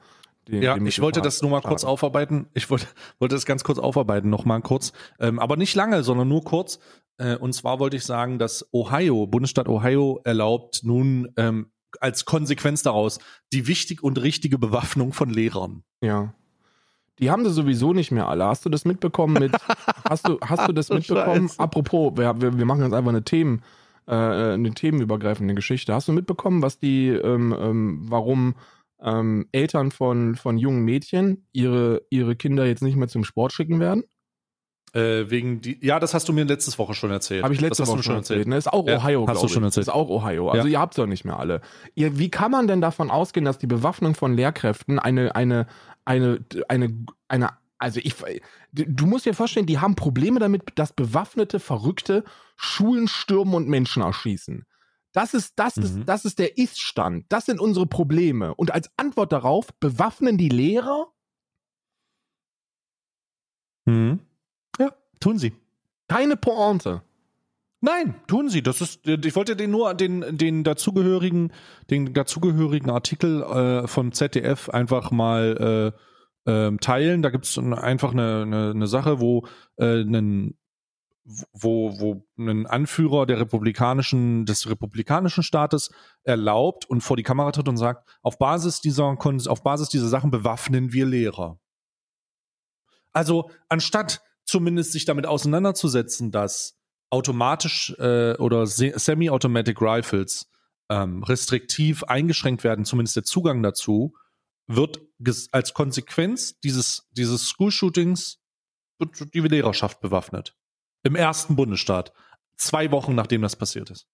[0.47, 2.47] die- Ja, die ich wollte das nur mal kurz aufarbeiten.
[2.55, 2.87] Ich wollte,
[3.19, 4.91] wollte das ganz kurz aufarbeiten, noch mal kurz.
[5.19, 6.79] Ähm, aber nicht lange, sondern nur kurz.
[7.21, 11.67] Äh, und zwar wollte ich sagen, dass Ohio, Bundesstaat Ohio, erlaubt nun ähm,
[11.99, 13.19] als Konsequenz daraus
[13.53, 15.83] die wichtig und richtige Bewaffnung von Lehrern.
[16.01, 16.33] Ja.
[17.19, 18.45] Die haben sie sowieso nicht mehr alle.
[18.45, 19.51] Hast du das mitbekommen mit.
[20.09, 21.49] hast, du, hast du das mitbekommen?
[21.49, 21.59] scheiße.
[21.59, 23.61] Apropos, wir, wir, wir machen jetzt einfach eine Themen,
[24.07, 25.93] äh, eine themenübergreifende Geschichte.
[25.93, 28.55] Hast du mitbekommen, was die, ähm, ähm, warum
[28.99, 33.79] ähm, Eltern von, von jungen Mädchen ihre, ihre Kinder jetzt nicht mehr zum Sport schicken
[33.79, 34.05] werden?
[34.93, 37.43] Äh, wegen die, ja, das hast du mir letzte Woche schon erzählt.
[37.43, 38.45] Habe ich letzte Woche schon erzählt.
[38.47, 38.57] Ne?
[38.57, 39.87] Ist auch Ja, Ohio, hast du schon erzählt.
[39.87, 40.49] Ist auch Ohio.
[40.49, 40.71] Also Ja.
[40.73, 41.61] ihr habt doch nicht mehr alle.
[41.95, 45.67] Ihr, wie kann man denn davon ausgehen, dass die Bewaffnung von Lehrkräften eine, eine,
[46.03, 48.15] eine, eine, Also ich,
[48.73, 52.25] du musst dir vorstellen, die haben Probleme damit, dass bewaffnete Verrückte
[52.57, 54.65] Schulen stürmen und Menschen erschießen.
[55.13, 55.83] Das ist, das Mhm.
[55.83, 57.25] ist, das ist der Ist-Stand.
[57.29, 58.53] Das sind unsere Probleme.
[58.55, 61.07] Und als Antwort darauf bewaffnen die Lehrer
[63.85, 64.19] Mhm.
[65.21, 65.53] Tun sie.
[66.09, 67.03] keine Pointe.
[67.79, 68.61] Nein, tun sie.
[68.61, 71.51] Das ist, ich wollte den nur den, den dazugehörigen,
[71.89, 75.93] den dazugehörigen Artikel äh, von ZDF einfach mal
[76.45, 77.21] äh, ähm, teilen.
[77.21, 79.47] Da gibt es einfach eine, eine, eine Sache, wo
[79.77, 80.55] äh, ein
[81.53, 85.91] wo, wo ein Anführer der republikanischen, des republikanischen Staates
[86.23, 90.31] erlaubt und vor die Kamera tritt und sagt, auf Basis dieser, auf Basis dieser Sachen
[90.31, 91.59] bewaffnen wir Lehrer.
[93.13, 96.77] Also, anstatt zumindest sich damit auseinanderzusetzen, dass
[97.09, 100.49] automatisch äh, oder se- Semi-Automatic Rifles
[100.89, 104.13] ähm, restriktiv eingeschränkt werden, zumindest der Zugang dazu,
[104.67, 105.01] wird
[105.51, 108.39] als Konsequenz dieses, dieses School-Shootings
[109.33, 110.55] die Lehrerschaft bewaffnet.
[111.03, 112.13] Im ersten Bundesstaat.
[112.57, 114.07] Zwei Wochen nachdem das passiert ist.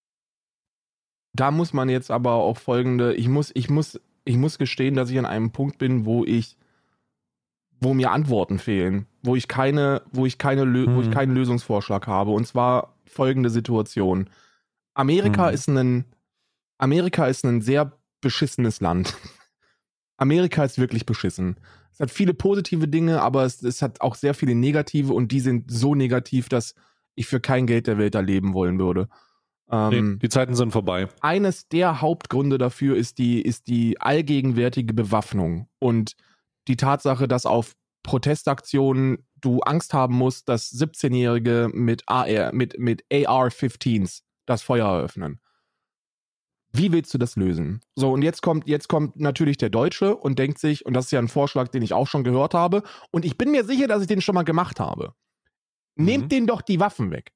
[1.34, 5.10] Da muss man jetzt aber auch folgende, ich muss, ich muss, ich muss gestehen, dass
[5.10, 6.56] ich an einem Punkt bin, wo ich,
[7.80, 11.12] wo mir Antworten fehlen, wo ich keine, wo ich keine, Lö wo ich Mhm.
[11.12, 12.30] keinen Lösungsvorschlag habe.
[12.32, 14.28] Und zwar folgende Situation.
[14.94, 15.54] Amerika Mhm.
[15.54, 16.04] ist ein,
[16.78, 19.14] Amerika ist ein sehr beschissenes Land.
[20.16, 21.56] Amerika ist wirklich beschissen.
[21.92, 25.40] Es hat viele positive Dinge, aber es, es hat auch sehr viele negative und die
[25.40, 26.74] sind so negativ, dass
[27.14, 29.08] ich für kein Geld der Welt da leben wollen würde.
[29.70, 31.08] Ähm, Nee, die Zeiten sind vorbei.
[31.20, 36.14] eines der Hauptgründe dafür ist die, ist die allgegenwärtige Bewaffnung und
[36.68, 43.04] die Tatsache, dass auf Protestaktionen du Angst haben musst, dass 17-Jährige mit AR, mit, mit
[43.12, 45.40] AR-15s das Feuer eröffnen.
[46.72, 47.80] Wie willst du das lösen?
[47.96, 51.10] So, und jetzt kommt, jetzt kommt natürlich der Deutsche und denkt sich, und das ist
[51.12, 54.02] ja ein Vorschlag, den ich auch schon gehört habe, und ich bin mir sicher, dass
[54.02, 55.14] ich den schon mal gemacht habe.
[55.96, 56.28] Nehmt Mhm.
[56.28, 57.32] denen doch die Waffen weg.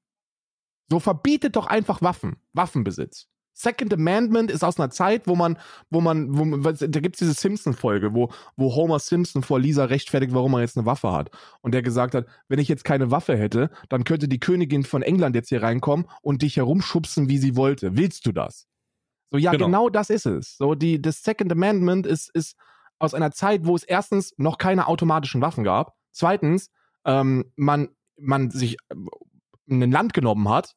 [0.89, 3.27] So verbietet doch einfach Waffen, Waffenbesitz.
[3.53, 5.57] Second Amendment ist aus einer Zeit, wo man,
[5.89, 10.33] wo man, wo man, da gibt's diese Simpson-Folge, wo, wo Homer Simpson vor Lisa rechtfertigt,
[10.33, 11.29] warum er jetzt eine Waffe hat.
[11.61, 15.03] Und der gesagt hat, wenn ich jetzt keine Waffe hätte, dann könnte die Königin von
[15.03, 17.95] England jetzt hier reinkommen und dich herumschubsen, wie sie wollte.
[17.95, 18.67] Willst du das?
[19.31, 19.65] So, ja, Genau.
[19.65, 20.57] genau, das ist es.
[20.57, 22.55] So, die, das Second Amendment ist, ist
[22.99, 25.93] aus einer Zeit, wo es erstens noch keine automatischen Waffen gab.
[26.11, 26.69] Zweitens,
[27.05, 28.95] ähm, man, man sich äh,
[29.69, 30.75] ein Land genommen hat,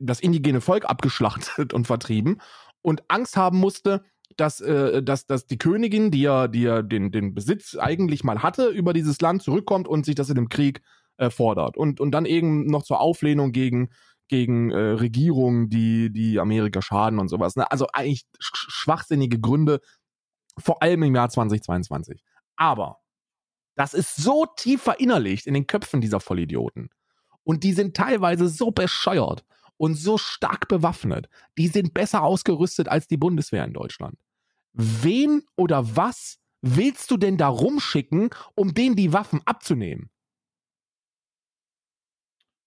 [0.00, 2.40] das indigene Volk abgeschlachtet und vertrieben
[2.82, 4.04] und Angst haben musste,
[4.36, 8.42] dass, äh, dass, dass die Königin, die ja, die ja den, den Besitz eigentlich mal
[8.42, 10.82] hatte, über dieses Land zurückkommt und sich das in dem Krieg
[11.16, 11.76] äh, fordert.
[11.76, 13.90] Und, und dann eben noch zur Auflehnung gegen,
[14.28, 17.56] gegen äh, Regierungen, die, die Amerika schaden und sowas.
[17.56, 17.70] Ne?
[17.70, 19.80] Also eigentlich sch schwachsinnige Gründe,
[20.58, 22.22] vor allem im Jahr 2022.
[22.56, 22.98] Aber
[23.76, 26.90] das ist so tief verinnerlicht in den Köpfen dieser Vollidioten.
[27.44, 29.44] Und die sind teilweise so bescheuert
[29.78, 31.28] und so stark bewaffnet.
[31.56, 34.18] Die sind besser ausgerüstet als die Bundeswehr in Deutschland.
[34.74, 40.10] Wen oder was willst du denn da rumschicken, um denen die Waffen abzunehmen?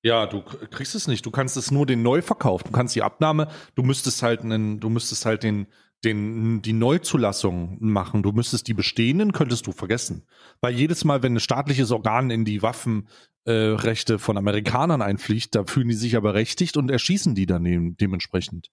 [0.03, 1.25] Ja, du kriegst es nicht.
[1.25, 2.63] Du kannst es nur den Neuverkauf.
[2.63, 5.67] Du kannst die Abnahme, du müsstest halt einen, du müsstest halt den,
[6.03, 8.23] den, die Neuzulassung machen.
[8.23, 10.23] Du müsstest die bestehenden, könntest du vergessen.
[10.59, 15.63] Weil jedes Mal, wenn ein staatliches Organ in die Waffenrechte äh, von Amerikanern einfliegt, da
[15.65, 18.71] fühlen die sich ja berechtigt und erschießen die dann dem, dementsprechend.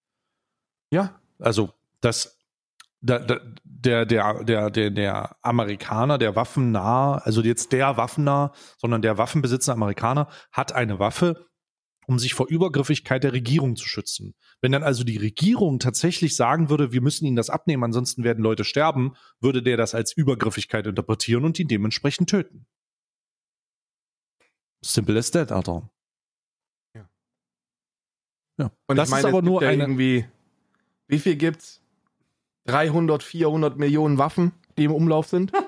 [0.91, 1.71] Ja, Also
[2.01, 2.39] das
[3.01, 9.03] da, da, der, der, der, der, der Amerikaner, der waffennah, also jetzt der waffennah, sondern
[9.03, 11.48] der Waffenbesitzer Amerikaner hat eine Waffe,
[12.09, 14.35] um sich vor Übergriffigkeit der Regierung zu schützen.
[14.63, 18.43] Wenn dann also die Regierung tatsächlich sagen würde, wir müssen ihnen das abnehmen, ansonsten werden
[18.43, 22.67] Leute sterben, würde der das als Übergriffigkeit interpretieren und ihn dementsprechend töten.
[24.81, 25.91] Simple as that, Alter.
[26.95, 27.11] Ja.
[28.59, 28.71] Ja.
[28.87, 29.83] Und das ich meine, ist aber nur ja eine.
[29.83, 30.25] irgendwie,
[31.09, 31.83] wie viel gibt's?
[32.69, 35.53] 300, 400 Millionen Waffen, die im Umlauf sind?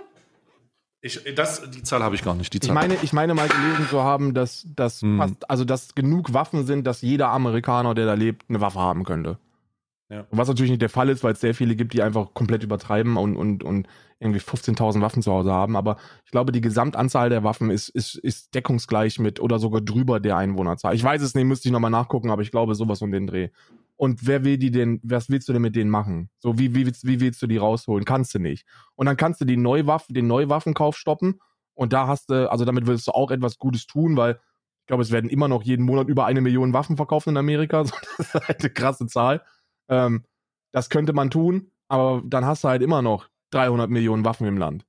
[1.03, 2.53] Ich, das, die Zahl habe ich gar nicht.
[2.53, 2.74] Die Ich Zahl.
[2.74, 5.18] meine, ich meine mal gelesen zu haben, dass, dass Hm.
[5.18, 9.05] fast, also dass genug Waffen sind, dass jeder Amerikaner, der da lebt, eine Waffe haben
[9.05, 9.38] könnte.
[10.11, 10.26] Ja.
[10.32, 13.16] Was natürlich nicht der Fall ist, weil es sehr viele gibt, die einfach komplett übertreiben
[13.16, 13.86] und, und, und
[14.18, 15.76] irgendwie 15.000 Waffen zu Hause haben.
[15.76, 15.96] Aber
[16.26, 20.36] ich glaube, die Gesamtanzahl der Waffen ist, ist, ist deckungsgleich mit oder sogar drüber der
[20.36, 20.94] Einwohnerzahl.
[20.96, 23.51] Ich weiß es nicht, müsste ich nochmal nachgucken, aber ich glaube, sowas um den Dreh.
[24.01, 26.30] Und wer will die denn, was willst du denn mit denen machen?
[26.38, 28.07] So, wie, wie, willst, wie willst du die rausholen?
[28.07, 28.66] Kannst du nicht.
[28.94, 31.38] Und dann kannst du die Neuwaffen, den Neuwaffenkauf stoppen.
[31.74, 35.03] Und da hast du, also damit willst du auch etwas Gutes tun, weil ich glaube,
[35.03, 37.84] es werden immer noch jeden Monat über eine Million Waffen verkauft in Amerika.
[37.84, 39.42] So, Das ist halt eine krasse Zahl.
[39.90, 40.24] Ähm,
[40.72, 44.57] das könnte man tun, aber dann hast du halt immer noch 300 Millionen Waffen im
[44.57, 44.86] Land.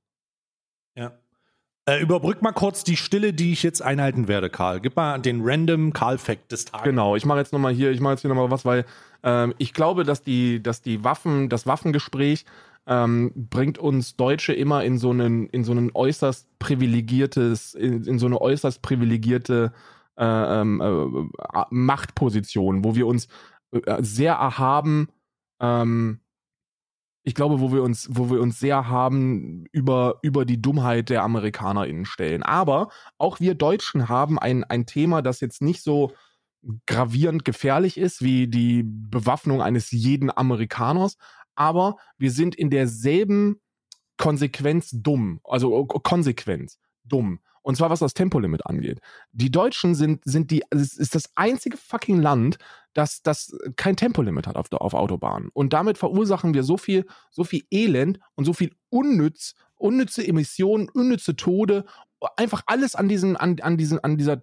[1.84, 4.80] Äh, überbrück mal kurz die Stille, die ich jetzt einhalten werde, Karl.
[4.80, 6.84] Gib mal den random Karl-Fact des Tages.
[6.84, 8.84] Genau, ich mache jetzt nochmal hier, ich mache jetzt hier nochmal was, weil
[9.24, 12.44] ähm, ich glaube, dass die, dass die Waffen, das Waffengespräch
[12.86, 18.18] ähm, bringt uns Deutsche immer in so einen, in so einen äußerst privilegiertes, in, in
[18.20, 19.72] so eine äußerst privilegierte
[20.16, 23.26] äh, ähm, äh, Machtposition, wo wir uns
[23.72, 25.08] äh, sehr erhaben,
[25.60, 26.20] ähm,
[27.24, 31.22] ich glaube, wo wir uns, wo wir uns sehr haben über, über die Dummheit der
[31.22, 32.42] AmerikanerInnen stellen.
[32.42, 36.12] Aber auch wir Deutschen haben ein, ein Thema, das jetzt nicht so
[36.86, 41.16] gravierend gefährlich ist wie die Bewaffnung eines jeden Amerikaners.
[41.54, 43.60] Aber wir sind in derselben
[44.16, 47.40] Konsequenz dumm, also Konsequenz dumm.
[47.62, 49.00] Und zwar was das Tempolimit angeht.
[49.32, 52.58] Die Deutschen sind, sind die, es ist das einzige fucking Land,
[52.92, 55.48] das, das kein Tempolimit hat auf, auf Autobahnen.
[55.52, 60.88] Und damit verursachen wir so viel, so viel Elend und so viel Unnütz, unnütze Emissionen,
[60.88, 61.84] unnütze Tode,
[62.36, 64.42] einfach alles an diesen, an, an diesen, an dieser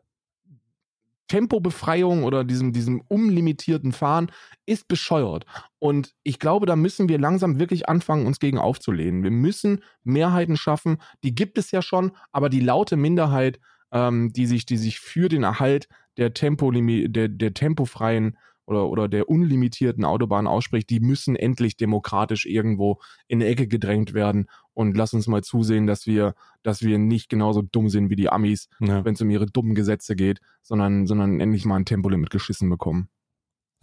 [1.29, 4.29] Tempobefreiung oder diesem, diesem unlimitierten Fahren
[4.65, 5.45] ist bescheuert.
[5.79, 9.23] Und ich glaube, da müssen wir langsam wirklich anfangen, uns gegen aufzulehnen.
[9.23, 10.97] Wir müssen Mehrheiten schaffen.
[11.23, 13.59] Die gibt es ja schon, aber die laute Minderheit,
[13.93, 19.07] ähm, die, sich, die sich für den Erhalt der, Tempolimi der, der tempofreien oder, oder
[19.07, 24.47] der unlimitierten Autobahn ausspricht, die müssen endlich demokratisch irgendwo in eine Ecke gedrängt werden.
[24.79, 28.29] Und lass uns mal zusehen, dass wir, dass wir nicht genauso dumm sind wie die
[28.29, 29.03] Amis, Ja.
[29.03, 33.09] wenn es um ihre dummen Gesetze geht, sondern, sondern endlich mal ein Tempolimit geschissen bekommen.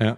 [0.01, 0.17] Ja.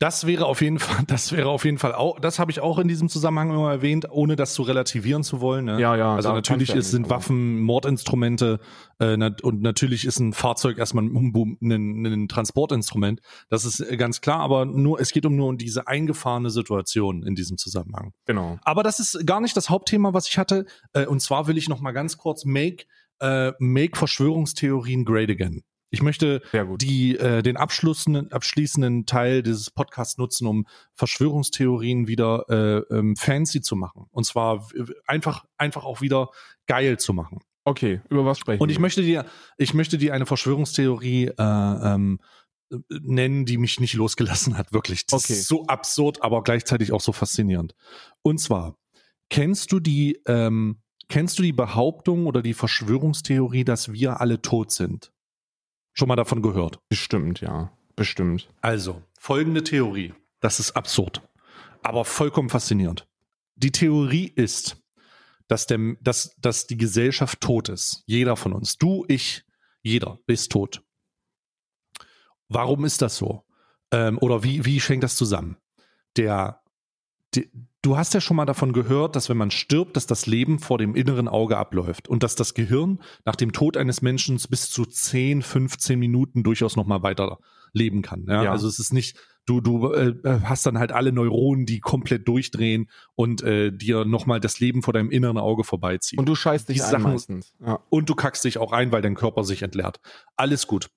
[0.00, 2.78] Das wäre auf jeden Fall, das wäre auf jeden Fall auch, das habe ich auch
[2.78, 5.66] in diesem Zusammenhang immer erwähnt, ohne das zu relativieren zu wollen.
[5.66, 5.78] Ne?
[5.78, 6.14] Ja, ja.
[6.14, 8.60] Also natürlich ist, sind nicht Waffen Mordinstrumente
[8.98, 13.20] äh, und natürlich ist ein Fahrzeug erstmal ein, ein, ein Transportinstrument.
[13.50, 17.22] Das ist äh, ganz klar, aber nur es geht um nur um diese eingefahrene Situation
[17.22, 18.14] in diesem Zusammenhang.
[18.24, 18.58] Genau.
[18.62, 20.64] Aber das ist gar nicht das Hauptthema, was ich hatte.
[20.94, 22.86] Äh, und zwar will ich noch mal ganz kurz make
[23.20, 25.62] äh, make Verschwörungstheorien great again.
[25.90, 26.40] Ich möchte
[26.78, 33.60] die äh, den abschließenden, abschließenden Teil dieses Podcasts nutzen, um Verschwörungstheorien wieder äh, ähm, fancy
[33.60, 34.06] zu machen.
[34.10, 34.68] Und zwar
[35.06, 36.30] einfach einfach auch wieder
[36.66, 37.40] geil zu machen.
[37.64, 38.80] Okay, über was sprechen Und ich wir?
[38.82, 39.26] möchte dir
[39.58, 42.20] ich möchte dir eine Verschwörungstheorie äh, ähm,
[42.72, 44.72] äh, nennen, die mich nicht losgelassen hat.
[44.72, 45.32] Wirklich, das Okay.
[45.34, 47.74] ist so absurd, aber gleichzeitig auch so faszinierend.
[48.22, 48.76] Und zwar
[49.28, 54.70] kennst du die ähm, kennst du die Behauptung oder die Verschwörungstheorie, dass wir alle tot
[54.70, 55.12] sind?
[55.92, 56.78] Schon mal davon gehört?
[56.88, 57.72] Bestimmt, ja.
[57.96, 58.48] Bestimmt.
[58.60, 60.14] Also, folgende Theorie.
[60.40, 61.22] Das ist absurd,
[61.82, 63.06] aber vollkommen faszinierend.
[63.56, 64.82] Die Theorie ist,
[65.48, 68.02] dass, der, dass, dass die Gesellschaft tot ist.
[68.06, 68.78] Jeder von uns.
[68.78, 69.44] Du, ich,
[69.82, 70.82] jeder ist tot.
[72.48, 73.44] Warum ist das so?
[73.90, 75.56] Ähm, oder wie, wie schenkt das zusammen?
[76.16, 76.62] Der,
[77.34, 77.50] die,
[77.82, 80.78] du hast ja schon mal davon gehört, dass wenn man stirbt, dass das Leben vor
[80.78, 84.84] dem inneren Auge abläuft und dass das Gehirn nach dem Tod eines Menschen bis zu
[84.84, 87.38] 10, 15 Minuten durchaus noch mal weiter
[87.72, 88.24] leben kann.
[88.28, 88.44] Ja?
[88.44, 88.50] Ja.
[88.52, 89.16] Also es ist nicht,
[89.46, 94.26] du, du äh, hast dann halt alle Neuronen, die komplett durchdrehen und äh, dir noch
[94.26, 96.18] mal das Leben vor deinem inneren Auge vorbeiziehen.
[96.18, 97.52] Und du scheißt dich Die ein Sachen- meistens.
[97.64, 97.78] Ja.
[97.88, 100.00] und du kackst dich auch ein, weil dein Körper sich entleert.
[100.36, 100.88] Alles gut.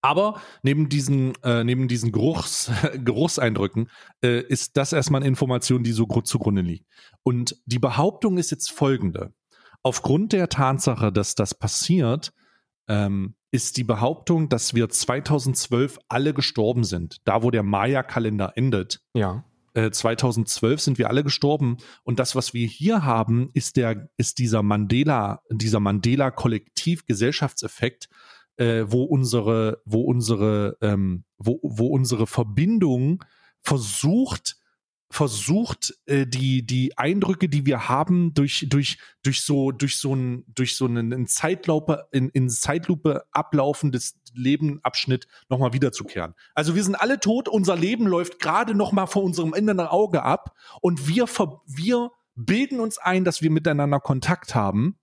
[0.00, 2.70] Aber neben diesen, äh, neben diesen Geruchs,
[3.04, 3.90] Geruchseindrücken
[4.22, 6.86] äh, ist das erstmal eine Information, die so gru- zugrunde liegt.
[7.22, 9.32] Und die Behauptung ist jetzt folgende.
[9.82, 12.32] Aufgrund der Tatsache, dass das passiert,
[12.88, 17.18] ähm, ist die Behauptung, dass wir 2012 alle gestorben sind.
[17.24, 19.44] Da, wo der Maya-Kalender endet, ja.
[19.74, 24.38] äh, 2012 sind wir alle gestorben und das, was wir hier haben, ist der, ist
[24.38, 28.08] dieser Mandela, dieser Mandela-Kollektiv-Gesellschaftseffekt,
[28.58, 33.24] äh, wo unsere, wo unsere, ähm, wo, wo unsere Verbindung
[33.62, 34.56] versucht,
[35.10, 40.44] versucht, äh, die, die Eindrücke, die wir haben, durch, durch, durch so, durch so ein,
[40.48, 46.34] durch so einen in Zeitlupe, in, in Zeitlupe ablaufendes Lebenabschnitt nochmal wiederzukehren.
[46.54, 50.54] Also wir sind alle tot, unser Leben läuft gerade nochmal vor unserem inneren Auge ab
[50.82, 51.26] und wir,
[51.66, 54.98] wir bilden uns ein, dass wir miteinander Kontakt haben,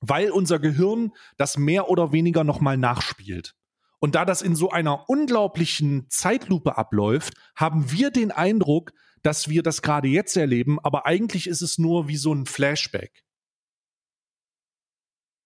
[0.00, 3.54] weil unser Gehirn das mehr oder weniger nochmal nachspielt.
[4.00, 8.92] Und da das in so einer unglaublichen Zeitlupe abläuft, haben wir den Eindruck,
[9.22, 13.22] dass wir das gerade jetzt erleben, aber eigentlich ist es nur wie so ein Flashback.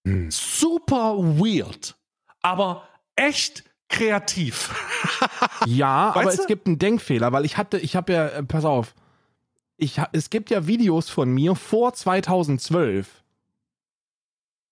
[0.07, 0.31] Hm.
[0.31, 1.97] Super weird,
[2.43, 4.75] aber echt kreativ.
[5.67, 6.49] Ja, aber Weißt es du?
[6.49, 8.95] gibt einen Denkfehler, weil ich hatte, ich habe ja, äh, pass auf,
[9.79, 13.24] ich, es gibt ja Videos von mir vor 2012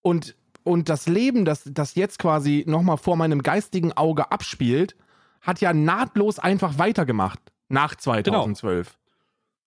[0.03, 4.96] und, und das Leben, das, das jetzt quasi nochmal vor meinem geistigen Auge abspielt,
[5.40, 8.98] hat ja nahtlos einfach weitergemacht nach 2012.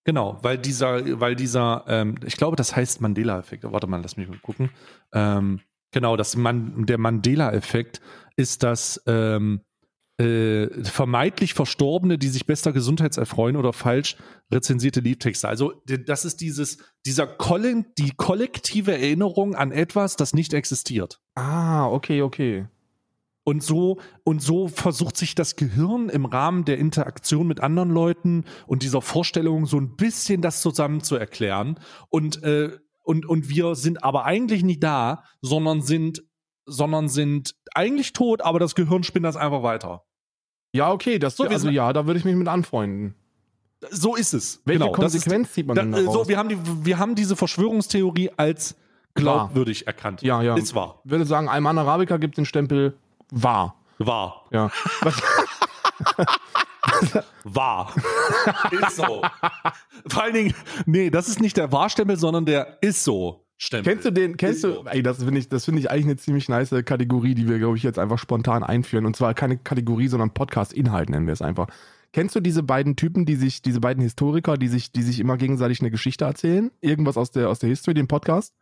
[0.05, 3.63] Genau, weil dieser, weil dieser, ähm, ich glaube, das heißt Mandela-Effekt.
[3.63, 4.69] Warte mal, lass mich mal gucken.
[5.11, 5.61] Ähm,
[5.91, 8.01] genau, das Man der Mandela-Effekt
[8.35, 9.61] ist das ähm,
[10.17, 14.15] äh, vermeintlich Verstorbene, die sich bester Gesundheit erfreuen oder falsch
[14.51, 15.47] rezensierte Liedtexte.
[15.47, 21.19] Also das ist dieses, dieser Kollin, die kollektive Erinnerung an etwas, das nicht existiert.
[21.35, 22.67] Ah, okay, okay.
[23.43, 28.45] Und so, und so versucht sich das Gehirn im Rahmen der Interaktion mit anderen Leuten
[28.65, 31.79] und dieser Vorstellung so ein bisschen das zusammen zu erklären.
[32.09, 32.71] Und, äh,
[33.03, 36.23] und, und wir sind aber eigentlich nicht da, sondern sind,
[36.65, 40.03] sondern sind eigentlich tot, aber das Gehirn spinnt das einfach weiter.
[40.73, 43.15] Ja, okay, das, So, also ja, da würde ich mich mit anfreunden.
[43.91, 44.61] So ist es.
[44.65, 46.13] Welche Genau, ist- Konsequenz zieht man Da, denn äh, daraus?
[46.13, 48.75] so, wir haben, die, wir haben diese Verschwörungstheorie als
[49.13, 50.21] glaubwürdig erkannt.
[50.21, 50.55] ja, ja.
[50.57, 51.01] Ist wahr.
[51.05, 52.97] Ich würde sagen, Alman Arabica gibt den Stempel
[53.31, 53.75] wahr.
[53.99, 54.45] Wahr.
[54.51, 54.69] Ja.
[55.01, 55.15] Was,
[57.43, 57.93] Wahr.
[58.71, 59.21] ist so.
[60.07, 60.53] Vor allen Dingen,
[60.85, 63.93] nee, das ist nicht der Wahrstempel, sondern der ist so Stempel.
[63.93, 66.49] kennst du den, kennst du, ey, das finde ich, das finde ich eigentlich eine ziemlich
[66.49, 69.05] nice Kategorie, die wir, glaube ich, jetzt einfach spontan einführen.
[69.05, 71.67] Und zwar keine Kategorie, sondern Podcast-Inhalt nennen wir es einfach.
[72.11, 75.37] Kennst du diese beiden Typen, die sich, diese beiden Historiker, die sich, die sich immer
[75.37, 76.71] gegenseitig eine Geschichte erzählen?
[76.81, 78.53] Irgendwas aus der, aus der History, den Podcast?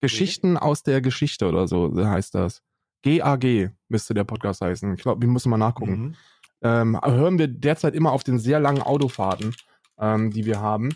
[0.00, 2.62] Geschichten aus der Geschichte oder so heißt das.
[3.02, 4.94] GAG müsste der Podcast heißen.
[4.94, 6.00] Ich glaube, wir müssen mal nachgucken.
[6.00, 6.14] Mhm.
[6.62, 9.54] ähm, hören wir derzeit immer auf den sehr langen Autofahrten,
[9.98, 10.90] ähm, die wir haben.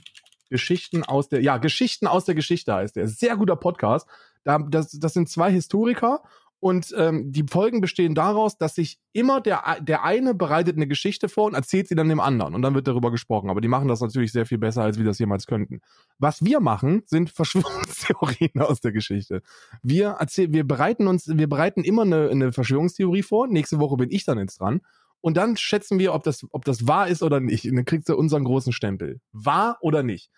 [0.54, 3.08] Geschichten aus der, ja, Geschichten aus der Geschichte heißt der.
[3.08, 4.06] Sehr guter Podcast.
[4.44, 6.22] Da, das, das sind zwei Historiker
[6.60, 11.28] und ähm, die Folgen bestehen daraus, dass sich immer der, der eine bereitet eine Geschichte
[11.28, 13.50] vor und erzählt sie dann dem anderen und dann wird darüber gesprochen.
[13.50, 15.80] Aber die machen das natürlich sehr viel besser, als wir das jemals könnten.
[16.20, 19.42] Was wir machen, sind Verschwörungstheorien aus der Geschichte.
[19.82, 23.48] Wir erzählen, wir bereiten uns, wir bereiten immer eine, eine Verschwörungstheorie vor.
[23.48, 24.80] Nächste Woche bin ich dann jetzt dran.
[25.24, 27.64] Und dann schätzen wir, ob das, ob das wahr ist oder nicht.
[27.64, 29.22] Und dann kriegst du unseren großen Stempel.
[29.32, 30.28] Wahr oder nicht.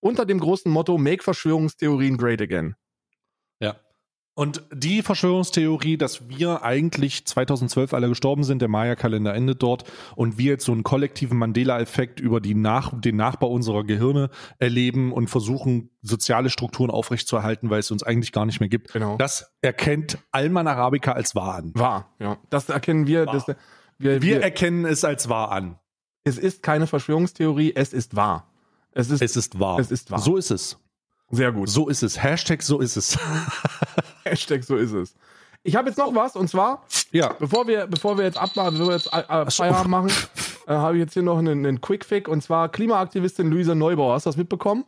[0.00, 2.74] Unter dem großen Motto Make Verschwörungstheorien great again.
[3.60, 3.76] Ja.
[4.34, 9.84] Und die Verschwörungstheorie, dass wir eigentlich 2012 alle gestorben sind, der Maya-Kalender endet dort
[10.16, 14.28] und wir jetzt so einen kollektiven Mandela-Effekt über die Nach den Nachbau unserer Gehirne
[14.58, 18.92] erleben und versuchen, soziale Strukturen aufrechtzuerhalten, weil es uns eigentlich gar nicht mehr gibt.
[18.92, 19.18] Genau.
[19.18, 21.70] Das erkennt Alman Arabica als wahr an.
[21.76, 22.38] Wahr, ja.
[22.50, 23.26] Das erkennen wir.
[23.26, 23.44] Wahr.
[23.46, 23.56] Das,
[24.02, 25.78] wir, Wir wir erkennen es als wahr an.
[26.24, 28.48] es ist keine Verschwörungstheorie, es ist wahr.
[28.92, 29.78] Es ist Es ist wahr.
[29.78, 30.18] Es ist wahr.
[30.18, 30.78] So ist es.
[31.30, 31.68] sehr gut.
[31.68, 32.22] So ist es.
[32.22, 33.18] Hashtag so ist es.
[34.24, 35.14] Hashtag so ist es.
[35.64, 37.34] Ich habe jetzt noch was und zwar, ja.
[37.38, 39.62] bevor wir, bevor wir jetzt abmachen, bevor wir jetzt äh, so.
[39.62, 40.10] Feierabend machen,
[40.66, 44.14] äh, habe ich jetzt hier noch einen, einen Quick-Fick und zwar Klimaaktivistin Luisa Neubauer.
[44.14, 44.84] Hast du das mitbekommen?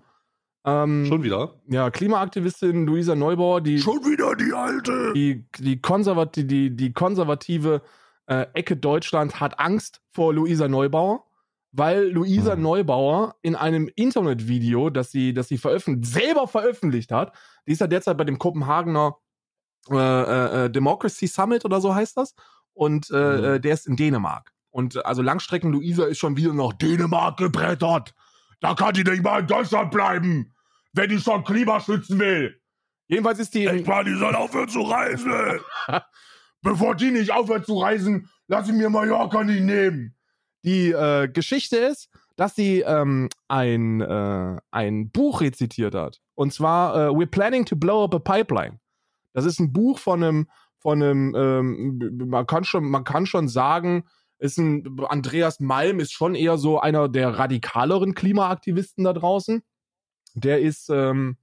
[0.65, 1.55] Ähm, Schon wieder?
[1.69, 5.13] Ja, Klimaaktivistin Luisa Neubauer, die, wieder die alte.
[5.15, 7.83] die, die, konservati die, die konservative
[8.27, 11.25] äh, Ecke Deutschland hat Angst vor Luisa Neubauer,
[11.73, 12.63] weil Luisa Hm.
[12.63, 17.33] Neubauer in einem Internetvideo, das sie, das sie veröffentlicht, selber veröffentlicht hat,
[17.67, 19.17] die ist ja derzeit bei dem Kopenhagener
[19.91, 22.35] äh, äh, äh, Democracy Summit oder so heißt das.
[22.73, 23.45] Und äh, Mhm.
[23.45, 24.53] äh, der ist in Dänemark.
[24.71, 28.15] Und also Langstrecken Luisa ist schon wieder nach Dänemark gebrettert.
[28.61, 30.55] Da kann die nicht mal in Deutschland bleiben,
[30.95, 32.59] wenn die schon Klima schützen will.
[33.07, 33.67] Jedenfalls ist die.
[33.67, 35.31] in- mal, die soll aufhören zu reisen.
[36.65, 40.17] Bevor die nicht aufhört zu reisen, lass ich mir Mallorca nicht nehmen.
[40.65, 46.23] Die äh, Geschichte ist, dass sie ähm, ein, äh, ein Buch rezitiert hat.
[46.35, 48.81] Und zwar äh, We're Planning to Blow Up a Pipeline.
[49.35, 50.49] Das ist ein Buch von einem,
[50.79, 54.05] von einem, ähm, man kann schon, man kann schon sagen,
[54.39, 59.63] ist ein Andreas Malm ist schon eher so einer der radikaleren Klimaaktivisten da draußen.
[60.35, 61.37] Der ist, ähm,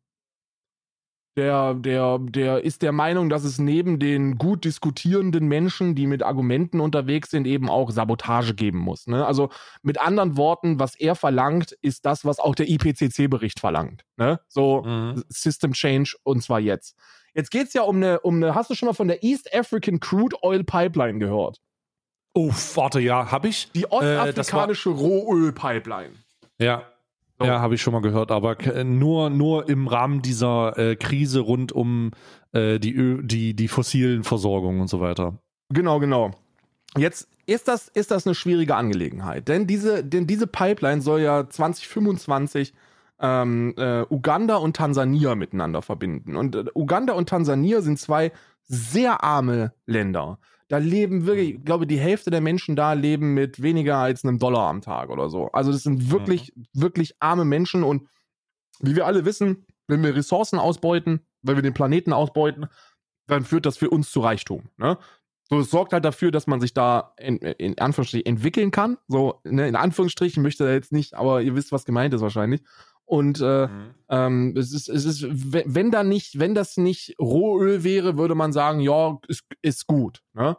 [1.38, 6.24] der, der, der ist der Meinung, dass es neben den gut diskutierenden Menschen, die mit
[6.24, 9.08] Argumenten unterwegs sind, eben auch Sabotage geben muss.
[9.08, 9.26] Ne?
[9.26, 9.50] Also
[9.82, 14.04] mit anderen Worten, was er verlangt, ist das, was auch der IPCC-Bericht verlangt.
[14.18, 14.40] Ne?
[14.48, 15.24] So Mhm.
[15.30, 16.96] System Change und zwar jetzt.
[17.34, 20.00] Jetzt geht's ja um eine, um eine, hast du schon mal von der East African
[20.02, 21.62] Crude Oil Pipeline gehört?
[22.34, 23.72] Oh, warte, ja, hab ich.
[23.74, 26.12] Die Äh, ostafrikanische Rohöl-Pipeline.
[26.60, 26.84] Ja.
[27.46, 31.40] Ja, habe ich schon mal gehört, aber k- nur, nur im Rahmen dieser äh, Krise
[31.42, 32.12] rund um
[32.54, 35.38] äh, die, Ö die, die fossilen Versorgung und so weiter.
[35.70, 36.32] Genau, genau.
[36.98, 41.48] Jetzt ist das, ist das eine schwierige Angelegenheit, denn diese, denn diese Pipeline soll ja
[41.50, 42.74] 2025
[43.20, 46.36] ähm, äh, Uganda und Tansania miteinander verbinden.
[46.36, 48.32] Und äh, Uganda und Tansania sind zwei
[48.64, 50.40] sehr arme Länder.
[50.72, 54.40] Da leben wirklich, ich glaube, die Hälfte der Menschen da leben mit weniger als einem
[54.40, 55.52] Dollar am Tag oder so.
[55.52, 58.08] Also das sind wirklich, wirklich arme Menschen und
[58.80, 62.68] wie wir alle wissen, wenn wir Ressourcen ausbeuten, wenn wir den Planeten ausbeuten,
[63.28, 64.70] dann führt das für uns zu Reichtum.
[64.78, 64.98] Ne?
[65.50, 68.98] So, es sorgt halt dafür, dass man sich da in, in Anführungsstrichen entwickeln kann.
[69.10, 72.62] So, ne, in Anführungsstrichen möchte er jetzt nicht, aber ihr wisst, was gemeint ist wahrscheinlich.
[73.12, 73.94] Und äh, Mhm.
[74.08, 78.36] ähm, es ist, es ist, wenn, wenn da nicht, wenn das nicht Rohöl wäre, würde
[78.36, 80.22] man sagen, ja, ist, ist gut.
[80.32, 80.56] Ne?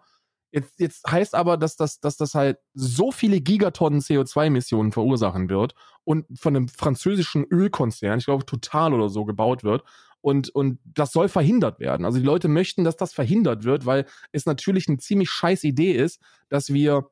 [0.50, 5.74] Jetzt, jetzt heißt aber, dass das, dass das halt so viele Gigatonnen CO2-Emissionen verursachen wird
[6.05, 9.82] und von einem französischen Ölkonzern, ich glaube Total oder so, gebaut wird.
[10.20, 12.05] Und, und das soll verhindert werden.
[12.05, 15.92] Also die Leute möchten, dass das verhindert wird, weil es natürlich eine ziemlich scheiß Idee
[15.92, 17.09] ist, dass wir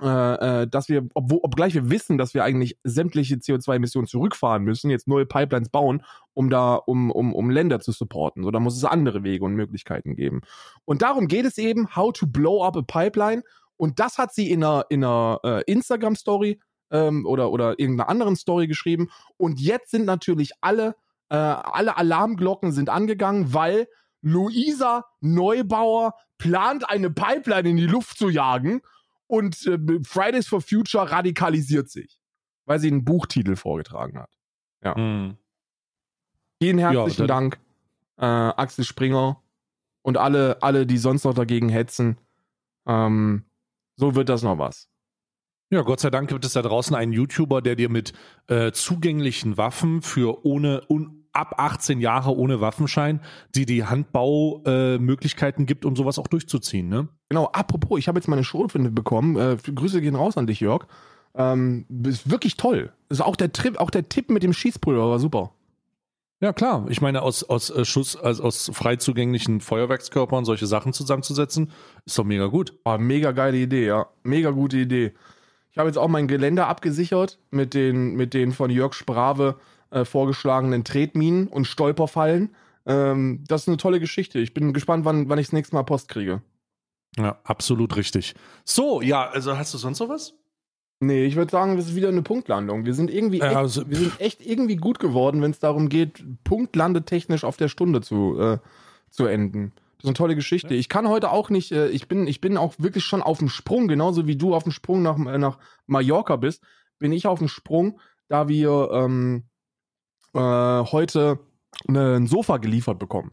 [0.00, 4.90] äh, äh, dass wir, obwohl, obgleich wir wissen, dass wir eigentlich sämtliche CO2-Emissionen zurückfahren müssen,
[4.90, 8.44] jetzt neue Pipelines bauen, um da, um, um, um Länder zu supporten.
[8.44, 10.42] So, da muss es andere Wege und Möglichkeiten geben.
[10.84, 13.42] Und darum geht es eben, how to blow up a pipeline.
[13.76, 16.60] Und das hat sie in einer, in einer äh, Instagram-Story
[16.90, 19.10] ähm, oder, oder irgendeiner anderen Story geschrieben.
[19.36, 20.94] Und jetzt sind natürlich alle,
[21.30, 23.88] äh, alle Alarmglocken sind angegangen, weil
[24.22, 28.82] Luisa Neubauer plant, eine Pipeline in die Luft zu jagen
[29.30, 32.18] und äh, Fridays for Future radikalisiert sich,
[32.66, 34.96] weil sie einen Buchtitel vorgetragen hat.
[34.96, 35.36] Mhm.
[36.62, 37.58] Vielen herzlichen Ja, Dank,
[38.18, 39.42] äh, Axel Springer
[40.02, 42.18] und alle, alle, die sonst noch dagegen hetzen.
[42.86, 43.44] Ähm,
[43.96, 44.88] so wird das noch was.
[45.70, 48.12] Ja, Gott sei Dank gibt es da draußen einen YouTuber, der dir mit
[48.48, 53.20] äh, zugänglichen Waffen für ohne un, ab 18 Jahre ohne Waffenschein,
[53.54, 56.88] die die Handbaumöglichkeiten äh, gibt, um sowas auch durchzuziehen.
[56.88, 57.08] Ne?
[57.28, 59.36] Genau, apropos, ich habe jetzt meine Schrotflinte bekommen.
[59.36, 60.86] Äh, Grüße gehen raus an dich, Jörg.
[61.34, 62.92] Ähm, ist wirklich toll.
[63.08, 65.52] Ist auch der Trip, auch der Tipp mit dem Schießpulver war super.
[66.42, 70.94] Ja klar, ich meine aus aus äh, Schuss, also aus frei zugänglichen Feuerwerkskörpern solche Sachen
[70.94, 71.70] zusammenzusetzen,
[72.06, 72.78] ist doch mega gut.
[72.84, 74.06] Ah, mega geile Idee, ja.
[74.22, 75.12] Mega gute Idee.
[75.70, 79.56] Ich habe jetzt auch mein Geländer abgesichert mit den, mit den von Jörg Sprave
[79.90, 82.54] äh, vorgeschlagenen Tretminen und Stolperfallen.
[82.86, 84.38] Ähm, das ist eine tolle Geschichte.
[84.38, 86.42] Ich bin gespannt, wann, wann ich das nächste Mal Post kriege.
[87.16, 88.34] Ja, absolut richtig.
[88.64, 90.34] So, ja, also hast du sonst noch was?
[91.00, 92.84] Nee, ich würde sagen, das ist wieder eine Punktlandung.
[92.84, 96.22] Wir sind irgendwie echt, also- wir sind echt irgendwie gut geworden, wenn es darum geht,
[96.44, 98.58] punktlandetechnisch auf der Stunde zu, äh,
[99.10, 99.72] zu enden.
[99.96, 100.74] Das ist eine tolle Geschichte.
[100.74, 103.48] Ich kann heute auch nicht, äh, ich bin, ich bin auch wirklich schon auf dem
[103.48, 106.62] Sprung, genauso wie du auf dem Sprung nach, äh, nach Mallorca bist,
[106.98, 109.44] bin ich auf dem Sprung, da wir ähm,
[110.34, 111.38] äh, heute
[111.86, 113.32] ne- ein Sofa geliefert bekommen.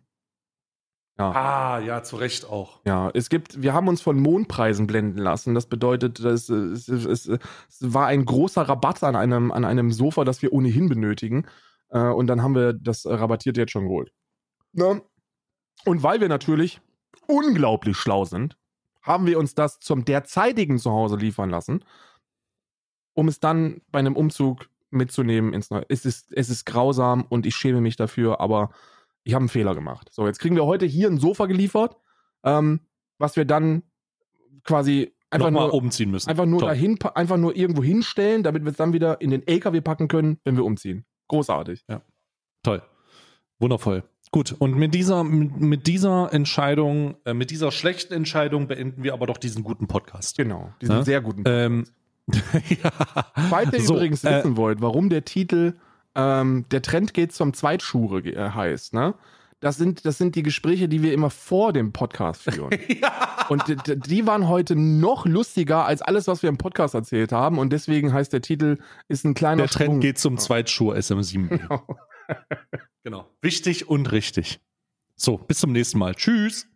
[1.19, 2.79] Ah, ja, zu Recht auch.
[2.85, 5.55] Ja, es gibt, wir haben uns von Mondpreisen blenden lassen.
[5.55, 9.91] Das bedeutet, es, es, es, es, es war ein großer Rabatt an einem, an einem
[9.91, 11.47] Sofa, das wir ohnehin benötigen.
[11.89, 14.11] Äh, und dann haben wir das rabattiert jetzt schon geholt.
[14.73, 15.01] Ne?
[15.85, 16.81] Und weil wir natürlich
[17.25, 18.55] unglaublich schlau sind,
[19.01, 21.83] haben wir uns das zum derzeitigen Zuhause liefern lassen,
[23.13, 25.85] um es dann bei einem Umzug mitzunehmen ins Neue.
[25.89, 28.71] Es ist, es ist grausam und ich schäme mich dafür, aber
[29.23, 30.09] ich habe einen Fehler gemacht.
[30.11, 31.97] So, jetzt kriegen wir heute hier ein Sofa geliefert,
[32.43, 32.81] ähm,
[33.17, 33.83] was wir dann
[34.63, 36.29] quasi einfach Nochmal nur, umziehen müssen.
[36.29, 39.81] einfach nur dahin, einfach nur irgendwo hinstellen, damit wir es dann wieder in den LKW
[39.81, 41.05] packen können, wenn wir umziehen.
[41.27, 41.83] Großartig.
[42.63, 42.81] Toll.
[43.59, 44.03] Wundervoll.
[44.31, 49.25] Gut, und mit dieser, mit, dieser Entscheidung, äh, mit dieser schlechten Entscheidung beenden wir aber
[49.25, 50.37] doch diesen guten Podcast.
[50.37, 50.73] Genau.
[50.81, 51.03] Diesen Ja?
[51.03, 51.43] sehr guten.
[51.45, 51.87] Ähm,
[52.83, 52.91] ja.
[53.49, 55.73] Falls ihr So, übrigens äh, wissen wollt, warum der Titel
[56.15, 59.13] ähm, Der Trend geht zum Zweitschure äh, heißt, ne?
[59.59, 62.69] Das sind, das sind die Gespräche, die wir immer vor dem Podcast führen.
[63.49, 67.31] Und d- d- die waren heute noch lustiger als alles, was wir im Podcast erzählt
[67.31, 67.57] haben.
[67.57, 69.99] Und deswegen heißt der Titel, ist ein kleiner Der Trend Sprung.
[70.01, 71.59] geht zum Zweitschuh SM7.
[73.03, 73.25] genau.
[73.41, 74.59] Wichtig und richtig.
[75.15, 76.13] So, bis zum nächsten Mal.
[76.13, 76.67] Tschüss.